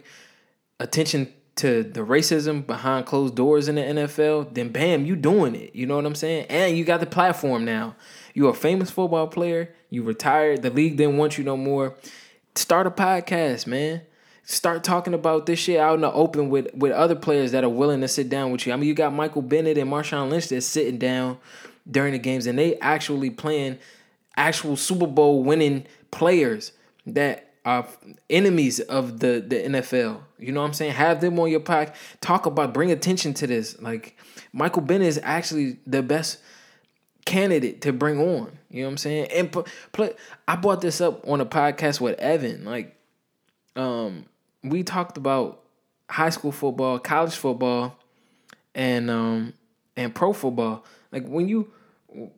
attention 0.80 1.32
to 1.58 1.84
the 1.84 2.02
racism 2.02 2.66
behind 2.66 3.06
closed 3.06 3.36
doors 3.36 3.68
in 3.68 3.76
the 3.76 3.82
NFL, 3.82 4.52
then 4.56 4.70
bam, 4.70 5.06
you 5.06 5.16
doing 5.16 5.54
it. 5.54 5.76
You 5.76 5.86
know 5.86 5.96
what 5.96 6.08
I'm 6.08 6.16
saying? 6.16 6.48
And 6.50 6.76
you 6.76 6.86
got 6.86 7.02
the 7.02 7.06
platform 7.06 7.66
now. 7.66 7.96
You're 8.36 8.52
a 8.52 8.54
famous 8.54 8.92
football 8.92 9.28
player. 9.28 9.74
You 9.90 10.04
retired. 10.04 10.62
The 10.62 10.70
league 10.70 10.98
didn't 10.98 11.18
want 11.18 11.38
you 11.38 11.44
no 11.44 11.56
more. 11.56 11.96
Start 12.54 12.86
a 12.86 12.92
podcast, 12.92 13.66
man. 13.66 14.02
Start 14.44 14.84
talking 14.84 15.14
about 15.14 15.46
this 15.46 15.58
shit 15.58 15.80
out 15.80 15.96
in 15.96 16.02
the 16.02 16.12
open 16.12 16.50
with, 16.50 16.72
with 16.76 16.92
other 16.92 17.16
players 17.16 17.54
that 17.54 17.64
are 17.64 17.70
willing 17.70 18.02
to 18.02 18.08
sit 18.10 18.30
down 18.30 18.52
with 18.52 18.68
you. 18.68 18.74
I 18.74 18.76
mean, 18.76 18.90
you 18.90 18.94
got 18.94 19.14
Michael 19.14 19.42
Bennett 19.42 19.78
and 19.78 19.90
Marshawn 19.90 20.30
Lynch 20.30 20.50
that's 20.50 20.66
sitting 20.66 21.00
down 21.00 21.38
during 21.90 22.12
the 22.12 22.20
games, 22.20 22.46
and 22.46 22.60
they 22.60 22.76
actually 22.80 23.30
playing 23.30 23.80
actual 24.36 24.76
Super 24.76 25.08
Bowl 25.08 25.42
winning 25.42 25.86
players 26.12 26.74
that 27.08 27.54
are 27.64 27.88
enemies 28.30 28.80
of 28.82 29.20
the 29.20 29.44
the 29.48 29.56
NFL. 29.56 30.22
You 30.38 30.52
know 30.52 30.62
what 30.62 30.68
I'm 30.68 30.74
saying? 30.74 30.92
Have 30.92 31.22
them 31.22 31.40
on 31.40 31.50
your 31.50 31.62
podcast. 31.62 31.96
Talk 32.22 32.46
about 32.46 32.74
bring 32.74 32.92
attention 32.92 33.34
to 33.36 33.48
this. 33.48 33.82
Like 33.82 34.18
Michael 34.54 34.82
Bennett 34.82 35.08
is 35.08 35.20
actually 35.24 35.78
the 35.88 36.04
best 36.04 36.40
candidate 37.26 37.82
to 37.82 37.92
bring 37.92 38.20
on. 38.20 38.58
You 38.70 38.82
know 38.82 38.88
what 38.88 38.92
I'm 38.92 38.98
saying? 38.98 39.28
And 39.32 39.66
play, 39.92 40.14
I 40.48 40.56
brought 40.56 40.82
this 40.82 41.02
up 41.02 41.28
on 41.28 41.42
a 41.42 41.46
podcast 41.46 42.00
with 42.00 42.20
Evan. 42.20 42.66
Like, 42.66 42.96
um, 43.76 44.26
we 44.64 44.84
talked 44.84 45.18
about 45.18 45.62
high 46.10 46.30
school 46.30 46.52
football, 46.52 47.00
college 47.00 47.36
football, 47.36 47.98
and 48.74 49.10
um 49.10 49.54
and 49.96 50.14
pro 50.14 50.34
football. 50.34 50.84
Like 51.12 51.28
when 51.28 51.48
you 51.48 51.72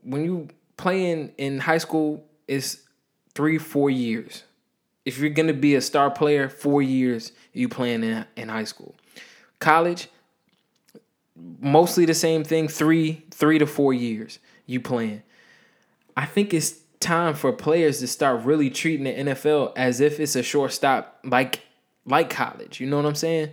when 0.03 0.25
you 0.25 0.47
playing 0.77 1.33
in 1.37 1.59
high 1.59 1.77
school, 1.77 2.23
it's 2.47 2.81
three 3.33 3.57
four 3.57 3.89
years. 3.89 4.43
If 5.05 5.19
you're 5.19 5.29
gonna 5.29 5.53
be 5.53 5.75
a 5.75 5.81
star 5.81 6.11
player, 6.11 6.49
four 6.49 6.81
years 6.81 7.31
you 7.53 7.69
playing 7.69 8.03
in 8.03 8.25
in 8.35 8.49
high 8.49 8.65
school. 8.65 8.95
College, 9.59 10.09
mostly 11.59 12.05
the 12.05 12.13
same 12.13 12.43
thing. 12.43 12.67
Three 12.67 13.23
three 13.31 13.59
to 13.59 13.65
four 13.65 13.93
years 13.93 14.39
you 14.67 14.79
playing. 14.79 15.23
I 16.15 16.25
think 16.25 16.53
it's 16.53 16.75
time 16.99 17.33
for 17.33 17.53
players 17.53 17.99
to 17.99 18.07
start 18.07 18.43
really 18.43 18.69
treating 18.69 19.05
the 19.05 19.31
NFL 19.31 19.73
as 19.75 19.99
if 20.01 20.19
it's 20.19 20.35
a 20.35 20.43
shortstop 20.43 21.19
like 21.23 21.61
like 22.05 22.29
college. 22.29 22.79
You 22.79 22.87
know 22.87 22.97
what 22.97 23.05
I'm 23.05 23.15
saying? 23.15 23.49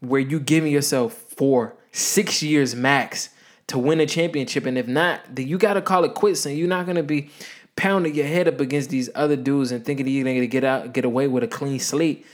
Where 0.00 0.20
you 0.20 0.38
giving 0.40 0.72
yourself 0.72 1.14
four, 1.14 1.76
six 1.92 2.42
years 2.42 2.74
max 2.74 3.30
to 3.68 3.78
win 3.78 4.00
a 4.00 4.06
championship, 4.06 4.66
and 4.66 4.78
if 4.78 4.86
not, 4.86 5.20
then 5.34 5.46
you 5.46 5.58
gotta 5.58 5.82
call 5.82 6.04
it 6.04 6.14
quits, 6.14 6.46
and 6.46 6.56
you're 6.56 6.68
not 6.68 6.86
gonna 6.86 7.02
be 7.02 7.30
pounding 7.76 8.14
your 8.14 8.26
head 8.26 8.48
up 8.48 8.60
against 8.60 8.90
these 8.90 9.10
other 9.14 9.36
dudes 9.36 9.70
and 9.70 9.84
thinking 9.84 10.06
you're 10.06 10.24
gonna 10.24 10.46
get 10.46 10.64
out, 10.64 10.92
get 10.92 11.04
away 11.04 11.28
with 11.28 11.44
a 11.44 11.48
clean 11.48 11.78
slate 11.78 12.24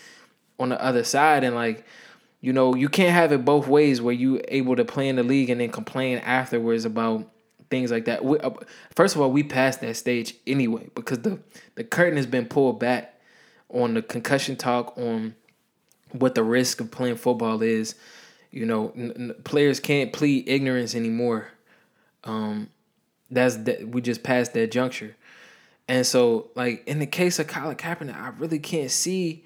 on 0.59 0.69
the 0.71 0.83
other 0.83 1.05
side, 1.05 1.45
and 1.45 1.55
like. 1.55 1.85
You 2.41 2.53
know, 2.53 2.75
you 2.75 2.91
can't 2.91 3.15
have 3.15 3.33
it 3.33 3.43
both 3.43 3.67
ways 3.67 4.03
where 4.03 4.13
you 4.13 4.39
able 4.49 4.77
to 4.77 4.85
play 4.85 5.09
in 5.09 5.17
the 5.17 5.23
league 5.23 5.49
and 5.49 5.63
then 5.63 5.71
complain 5.71 6.19
afterwards 6.19 6.85
about 6.85 7.27
things 7.75 7.91
like 7.91 8.05
that. 8.05 8.25
We, 8.25 8.39
uh, 8.39 8.51
first 8.95 9.17
of 9.17 9.21
all, 9.21 9.33
we 9.33 9.43
passed 9.43 9.81
that 9.81 9.97
stage 9.97 10.37
anyway 10.47 10.89
because 10.95 11.19
the 11.19 11.41
the 11.75 11.83
curtain 11.83 12.17
has 12.17 12.27
been 12.27 12.47
pulled 12.47 12.79
back 12.79 13.21
on 13.69 13.95
the 13.95 14.03
concussion 14.03 14.55
talk 14.55 14.97
on 14.97 15.35
what 16.13 16.37
the 16.37 16.45
risk 16.45 16.81
of 16.81 16.93
playing 16.93 17.17
football 17.17 17.63
is. 17.63 17.97
You 18.53 18.65
know, 18.65 18.93
n- 18.97 19.13
n- 19.17 19.35
players 19.43 19.81
can't 19.81 20.13
plead 20.13 20.49
ignorance 20.49 20.95
anymore. 20.95 21.49
Um, 22.23 22.71
that's 23.29 23.57
that 23.57 23.89
we 23.89 24.01
just 24.01 24.23
passed 24.23 24.53
that 24.55 24.71
juncture, 24.71 25.17
and 25.89 26.07
so 26.07 26.51
like 26.55 26.87
in 26.87 27.01
the 27.01 27.07
case 27.07 27.41
of 27.41 27.49
Colin 27.49 27.77
Kaepernick, 27.77 28.15
I 28.15 28.29
really 28.39 28.61
can't 28.61 28.91
see 28.91 29.45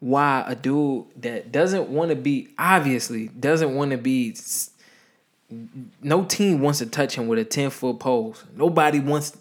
why 0.00 0.42
a 0.46 0.54
dude 0.54 1.04
that 1.16 1.52
doesn't 1.52 1.90
want 1.90 2.08
to 2.08 2.16
be 2.16 2.48
obviously 2.58 3.28
doesn't 3.28 3.74
want 3.74 3.90
to 3.90 3.98
be 3.98 4.34
no 6.02 6.24
team 6.24 6.60
wants 6.60 6.78
to 6.80 6.86
touch 6.86 7.14
him 7.14 7.26
with 7.26 7.38
a 7.38 7.44
10 7.44 7.70
foot 7.70 7.98
pole. 7.98 8.36
Nobody 8.54 9.00
wants 9.00 9.36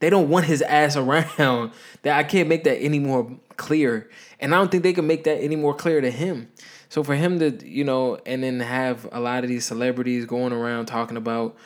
they 0.00 0.10
don't 0.10 0.28
want 0.28 0.46
his 0.46 0.62
ass 0.62 0.96
around. 0.96 1.72
That 2.02 2.18
I 2.18 2.24
can't 2.24 2.48
make 2.48 2.64
that 2.64 2.76
any 2.78 2.98
more 2.98 3.30
clear. 3.56 4.08
And 4.40 4.54
I 4.54 4.58
don't 4.58 4.70
think 4.70 4.82
they 4.82 4.92
can 4.92 5.06
make 5.06 5.24
that 5.24 5.42
any 5.42 5.56
more 5.56 5.74
clear 5.74 6.00
to 6.00 6.10
him. 6.10 6.48
So 6.88 7.02
for 7.02 7.14
him 7.14 7.38
to, 7.40 7.50
you 7.68 7.84
know, 7.84 8.18
and 8.24 8.42
then 8.42 8.60
have 8.60 9.06
a 9.12 9.20
lot 9.20 9.44
of 9.44 9.50
these 9.50 9.66
celebrities 9.66 10.24
going 10.24 10.52
around 10.52 10.86
talking 10.86 11.16
about 11.16 11.56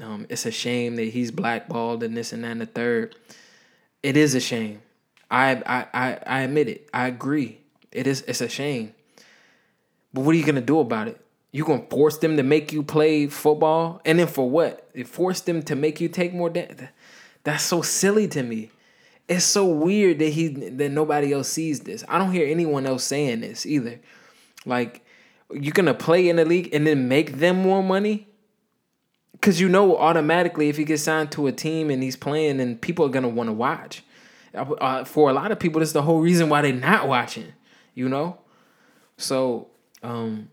um, 0.00 0.26
it's 0.28 0.46
a 0.46 0.50
shame 0.50 0.96
that 0.96 1.08
he's 1.08 1.30
blackballed 1.30 2.02
and 2.02 2.16
this 2.16 2.32
and 2.32 2.44
that 2.44 2.52
and 2.52 2.60
the 2.60 2.66
third. 2.66 3.16
It 4.02 4.16
is 4.16 4.34
a 4.34 4.40
shame. 4.40 4.82
I 5.30 5.62
I 5.66 5.86
I, 5.92 6.18
I 6.26 6.40
admit 6.42 6.68
it. 6.68 6.88
I 6.94 7.06
agree. 7.06 7.58
It 7.92 8.06
is 8.06 8.22
it's 8.22 8.40
a 8.40 8.48
shame. 8.48 8.94
But 10.12 10.22
what 10.22 10.34
are 10.34 10.38
you 10.38 10.44
gonna 10.44 10.60
do 10.60 10.80
about 10.80 11.08
it? 11.08 11.20
You 11.52 11.64
gonna 11.64 11.86
force 11.90 12.18
them 12.18 12.36
to 12.36 12.42
make 12.42 12.72
you 12.72 12.82
play 12.82 13.26
football, 13.26 14.00
and 14.04 14.18
then 14.18 14.26
for 14.28 14.48
what? 14.48 14.88
It 14.94 15.08
force 15.08 15.40
them 15.40 15.62
to 15.64 15.74
make 15.74 16.00
you 16.00 16.08
take 16.08 16.32
more. 16.32 16.48
Da- 16.50 16.68
That's 17.44 17.64
so 17.64 17.82
silly 17.82 18.28
to 18.28 18.42
me. 18.42 18.70
It's 19.28 19.44
so 19.44 19.64
weird 19.66 20.18
that 20.20 20.30
he 20.30 20.48
that 20.48 20.90
nobody 20.90 21.32
else 21.32 21.48
sees 21.48 21.80
this. 21.80 22.04
I 22.08 22.18
don't 22.18 22.32
hear 22.32 22.46
anyone 22.48 22.86
else 22.86 23.04
saying 23.04 23.40
this 23.40 23.66
either. 23.66 24.00
Like 24.64 25.04
you're 25.52 25.72
gonna 25.72 25.94
play 25.94 26.28
in 26.28 26.36
the 26.36 26.44
league 26.44 26.72
and 26.72 26.86
then 26.86 27.08
make 27.08 27.38
them 27.38 27.56
more 27.56 27.82
money. 27.82 28.28
Cause 29.40 29.58
you 29.58 29.68
know 29.68 29.96
automatically 29.96 30.68
if 30.68 30.76
he 30.76 30.84
gets 30.84 31.02
signed 31.04 31.32
to 31.32 31.46
a 31.46 31.52
team 31.52 31.90
and 31.90 32.02
he's 32.02 32.16
playing, 32.16 32.58
then 32.58 32.76
people 32.76 33.06
are 33.06 33.08
gonna 33.08 33.28
want 33.28 33.48
to 33.48 33.52
watch. 33.54 34.02
Uh, 34.54 35.04
for 35.04 35.30
a 35.30 35.32
lot 35.32 35.50
of 35.52 35.58
people, 35.58 35.78
that's 35.80 35.92
the 35.92 36.02
whole 36.02 36.20
reason 36.20 36.48
why 36.48 36.60
they're 36.62 36.72
not 36.72 37.08
watching. 37.08 37.52
You 37.94 38.08
know, 38.08 38.38
so 39.16 39.68
um, 40.02 40.48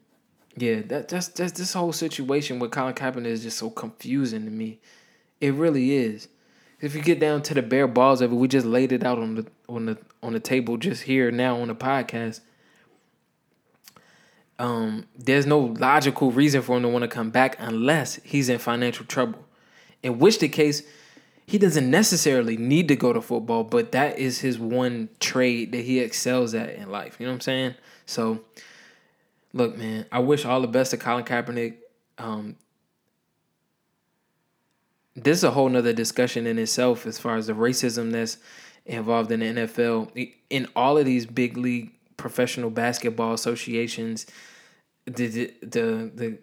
yeah, 0.58 0.82
that 0.88 1.08
that's 1.08 1.28
that's 1.30 1.52
this 1.52 1.74
whole 1.74 1.94
situation 1.94 2.58
with 2.58 2.72
Colin 2.72 2.96
Kaepernick 2.96 3.28
is 3.28 3.44
just 3.44 3.60
so 3.60 3.70
confusing 3.70 4.44
to 4.46 4.52
me. 4.52 4.80
It 5.40 5.54
really 5.54 5.94
is. 5.94 6.28
If 6.82 6.96
you 6.96 7.02
get 7.02 7.20
down 7.20 7.44
to 7.44 7.54
the 7.54 7.62
bare 7.62 7.88
balls 7.88 8.22
of 8.22 8.32
it, 8.32 8.36
we 8.36 8.48
just 8.48 8.66
laid 8.66 8.92
it 8.92 9.04
out 9.04 9.20
on 9.20 9.36
the 9.36 9.46
on 9.70 9.86
the 9.86 9.98
on 10.24 10.34
the 10.34 10.40
table 10.40 10.78
just 10.78 11.04
here 11.04 11.30
now 11.30 11.58
on 11.58 11.68
the 11.68 11.76
podcast. 11.76 12.42
Um, 14.58 15.06
there's 15.16 15.46
no 15.46 15.60
logical 15.60 16.32
reason 16.32 16.64
for 16.64 16.78
him 16.78 16.84
to 16.84 16.90
want 16.90 17.04
to 17.04 17.08
come 17.08 17.30
back 17.30 17.56
unless 17.60 18.16
he's 18.24 18.50
in 18.50 18.58
financial 18.58 19.06
trouble. 19.06 19.46
In 20.02 20.18
which 20.18 20.40
the 20.40 20.50
case, 20.50 20.82
he 21.46 21.60
doesn't 21.60 21.92
necessarily 21.92 22.58
need 22.58 22.88
to 22.88 22.96
go 22.96 23.14
to 23.14 23.22
football, 23.22 23.64
but 23.64 23.92
that 23.92 24.18
is 24.18 24.40
his 24.40 24.58
one 24.58 25.10
trade 25.20 25.72
that 25.74 25.82
he 25.82 26.00
excels 26.00 26.56
at 26.56 26.72
in 26.72 26.90
life. 26.90 27.18
You 27.20 27.28
know 27.28 27.34
what 27.34 27.36
I'm 27.36 27.42
saying? 27.42 27.76
So 28.08 28.42
look, 29.58 29.78
man, 29.78 30.06
I 30.12 30.20
wish 30.20 30.46
all 30.46 30.62
the 30.62 30.68
best 30.68 30.92
to 30.92 30.98
Colin 30.98 31.26
Kaepernick. 31.26 31.78
Um, 32.18 32.56
this 35.16 35.40
is 35.40 35.44
a 35.44 35.52
whole 35.52 35.68
nother 35.68 35.94
discussion 35.94 36.46
in 36.46 36.60
itself 36.60 37.06
as 37.06 37.18
far 37.18 37.36
as 37.36 37.48
the 37.48 37.54
racism 37.54 38.12
that's 38.12 38.38
involved 38.86 39.32
in 39.32 39.40
the 39.40 39.46
NFL. 39.48 40.30
In 40.50 40.68
all 40.76 40.98
of 40.98 41.06
these 41.06 41.26
big 41.26 41.58
league 41.58 41.92
professional 42.18 42.70
basketball 42.70 43.34
associations, 43.34 44.28
the 45.06 45.28
the 45.28 45.54
the, 45.62 46.12
the 46.16 46.38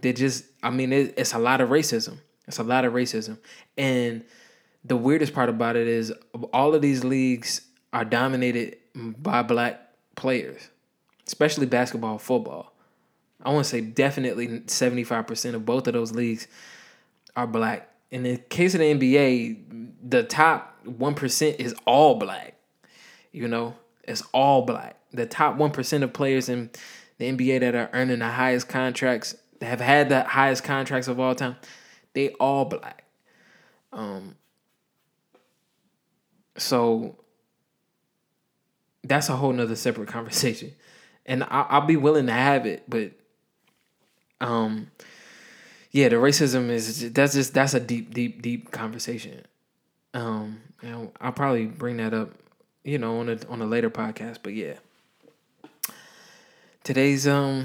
they 0.00 0.12
just 0.12 0.44
I 0.62 0.70
mean 0.70 0.92
it, 0.92 1.14
it's 1.16 1.34
a 1.34 1.38
lot 1.38 1.60
of 1.60 1.70
racism. 1.70 2.18
It's 2.46 2.58
a 2.58 2.64
lot 2.64 2.84
of 2.84 2.92
racism. 2.92 3.38
And 3.76 4.24
the 4.84 4.96
weirdest 4.96 5.34
part 5.34 5.48
about 5.48 5.76
it 5.76 5.86
is 5.86 6.12
all 6.52 6.74
of 6.74 6.82
these 6.82 7.04
leagues 7.04 7.62
are 7.92 8.04
dominated 8.04 8.76
by 8.94 9.42
black 9.42 9.80
players 10.14 10.68
especially 11.30 11.64
basketball, 11.64 12.18
football. 12.18 12.72
I 13.40 13.52
want 13.52 13.64
to 13.64 13.70
say 13.70 13.80
definitely 13.80 14.48
75% 14.48 15.54
of 15.54 15.64
both 15.64 15.86
of 15.86 15.94
those 15.94 16.10
leagues 16.10 16.48
are 17.36 17.46
black. 17.46 17.88
In 18.10 18.24
the 18.24 18.36
case 18.36 18.74
of 18.74 18.80
the 18.80 18.92
NBA, 18.92 19.92
the 20.02 20.24
top 20.24 20.84
1% 20.84 21.56
is 21.60 21.72
all 21.86 22.16
black. 22.16 22.56
You 23.30 23.46
know, 23.46 23.76
it's 24.02 24.22
all 24.34 24.62
black. 24.62 24.96
The 25.12 25.24
top 25.24 25.56
1% 25.56 26.02
of 26.02 26.12
players 26.12 26.48
in 26.48 26.70
the 27.18 27.30
NBA 27.30 27.60
that 27.60 27.76
are 27.76 27.90
earning 27.92 28.18
the 28.18 28.28
highest 28.28 28.68
contracts, 28.68 29.36
that 29.60 29.66
have 29.66 29.80
had 29.80 30.08
the 30.08 30.24
highest 30.24 30.64
contracts 30.64 31.06
of 31.06 31.20
all 31.20 31.36
time, 31.36 31.54
they 32.12 32.30
all 32.40 32.64
black. 32.64 33.04
Um 33.92 34.34
so 36.56 37.16
that's 39.04 39.28
a 39.28 39.36
whole 39.36 39.52
nother 39.52 39.76
separate 39.76 40.08
conversation 40.18 40.72
and 41.30 41.44
I, 41.44 41.78
will 41.78 41.86
be 41.86 41.96
willing 41.96 42.26
to 42.26 42.32
have 42.32 42.66
it, 42.66 42.82
but 42.88 43.12
um, 44.40 44.90
yeah, 45.92 46.08
the 46.08 46.16
racism 46.16 46.70
is 46.70 47.12
that's 47.12 47.34
just 47.34 47.54
that's 47.54 47.72
a 47.72 47.78
deep, 47.78 48.12
deep, 48.12 48.42
deep 48.42 48.72
conversation. 48.72 49.46
Um, 50.12 50.60
know, 50.82 51.12
I'll 51.20 51.30
probably 51.30 51.66
bring 51.66 51.98
that 51.98 52.12
up, 52.12 52.30
you 52.82 52.98
know, 52.98 53.20
on 53.20 53.28
a 53.28 53.38
on 53.48 53.62
a 53.62 53.64
later 53.64 53.90
podcast. 53.90 54.38
But 54.42 54.54
yeah, 54.54 54.74
today's 56.82 57.28
um 57.28 57.64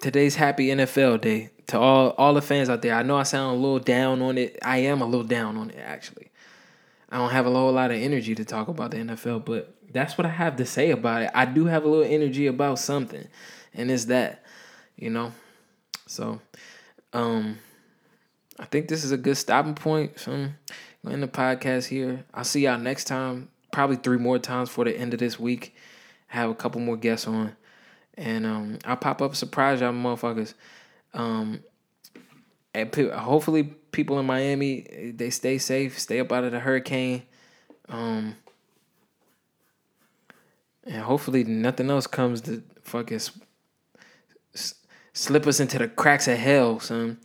today's 0.00 0.36
happy 0.36 0.68
NFL 0.68 1.22
day 1.22 1.50
to 1.66 1.78
all 1.80 2.10
all 2.10 2.34
the 2.34 2.42
fans 2.42 2.68
out 2.68 2.82
there. 2.82 2.94
I 2.94 3.02
know 3.02 3.16
I 3.16 3.24
sound 3.24 3.56
a 3.56 3.60
little 3.60 3.80
down 3.80 4.22
on 4.22 4.38
it. 4.38 4.60
I 4.62 4.78
am 4.78 5.00
a 5.00 5.06
little 5.06 5.26
down 5.26 5.56
on 5.56 5.70
it 5.70 5.78
actually. 5.84 6.30
I 7.10 7.16
don't 7.16 7.30
have 7.30 7.46
a 7.46 7.50
whole 7.50 7.72
lot 7.72 7.90
of 7.90 7.96
energy 7.96 8.36
to 8.36 8.44
talk 8.44 8.68
about 8.68 8.92
the 8.92 8.98
NFL, 8.98 9.44
but 9.44 9.74
that's 9.92 10.18
what 10.18 10.26
I 10.26 10.30
have 10.30 10.56
to 10.56 10.66
say 10.66 10.90
about 10.90 11.22
it. 11.22 11.30
I 11.34 11.44
do 11.44 11.66
have 11.66 11.84
a 11.84 11.88
little 11.88 12.04
energy 12.04 12.46
about 12.46 12.78
something, 12.78 13.26
and 13.74 13.90
it's 13.90 14.06
that, 14.06 14.44
you 14.96 15.10
know. 15.10 15.32
So, 16.06 16.40
um, 17.12 17.58
I 18.58 18.64
think 18.66 18.88
this 18.88 19.04
is 19.04 19.12
a 19.12 19.16
good 19.16 19.36
stopping 19.36 19.74
point. 19.74 20.18
So, 20.18 20.32
I'm 20.32 20.54
going 21.04 21.14
end 21.14 21.22
the 21.22 21.28
podcast 21.28 21.86
here. 21.86 22.24
I'll 22.34 22.44
see 22.44 22.64
y'all 22.64 22.78
next 22.78 23.04
time. 23.04 23.48
Probably 23.72 23.96
three 23.96 24.18
more 24.18 24.38
times 24.38 24.70
for 24.70 24.84
the 24.84 24.96
end 24.96 25.12
of 25.14 25.20
this 25.20 25.38
week. 25.38 25.74
Have 26.28 26.50
a 26.50 26.54
couple 26.54 26.80
more 26.80 26.96
guests 26.96 27.26
on, 27.26 27.56
and 28.14 28.46
um, 28.46 28.78
I'll 28.84 28.96
pop 28.96 29.22
up 29.22 29.36
surprise 29.36 29.80
y'all 29.80 29.92
motherfuckers. 29.92 30.54
Um, 31.14 31.62
and 32.74 32.94
hopefully 32.94 33.62
people 33.62 34.18
in 34.18 34.26
Miami, 34.26 35.12
they 35.16 35.30
stay 35.30 35.58
safe, 35.58 35.98
stay 35.98 36.20
up 36.20 36.30
out 36.30 36.44
of 36.44 36.52
the 36.52 36.60
hurricane. 36.60 37.22
Um, 37.88 38.36
and 40.88 41.02
hopefully 41.02 41.44
nothing 41.44 41.90
else 41.90 42.06
comes 42.06 42.40
to 42.42 42.62
fuck 42.82 43.12
us, 43.12 43.30
slip 45.12 45.46
us 45.46 45.60
into 45.60 45.78
the 45.78 45.88
cracks 45.88 46.26
of 46.26 46.38
hell, 46.38 46.80
son. 46.80 47.18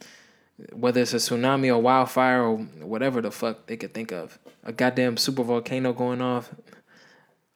Whether 0.72 1.02
it's 1.02 1.14
a 1.14 1.18
tsunami 1.18 1.70
or 1.70 1.80
wildfire 1.80 2.44
or 2.44 2.58
whatever 2.58 3.22
the 3.22 3.32
fuck 3.32 3.66
they 3.66 3.76
could 3.76 3.94
think 3.94 4.12
of. 4.12 4.38
A 4.64 4.72
goddamn 4.72 5.18
super 5.18 5.44
volcano 5.44 5.94
going 5.94 6.22
off. 6.22 6.54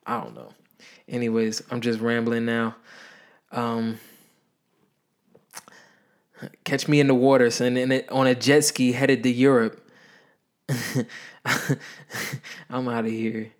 I 0.04 0.20
don't 0.20 0.34
know. 0.34 0.52
Anyways, 1.08 1.62
I'm 1.70 1.80
just 1.80 2.00
rambling 2.00 2.44
now. 2.44 2.74
Um, 3.52 4.00
catch 6.64 6.88
me 6.88 7.00
in 7.00 7.06
the 7.06 7.14
water, 7.14 7.50
son, 7.50 7.76
it, 7.76 8.10
on 8.10 8.26
a 8.26 8.34
jet 8.34 8.64
ski 8.64 8.92
headed 8.92 9.22
to 9.22 9.30
Europe. 9.30 9.80
I'm 12.68 12.88
out 12.88 13.04
of 13.04 13.10
here. 13.10 13.52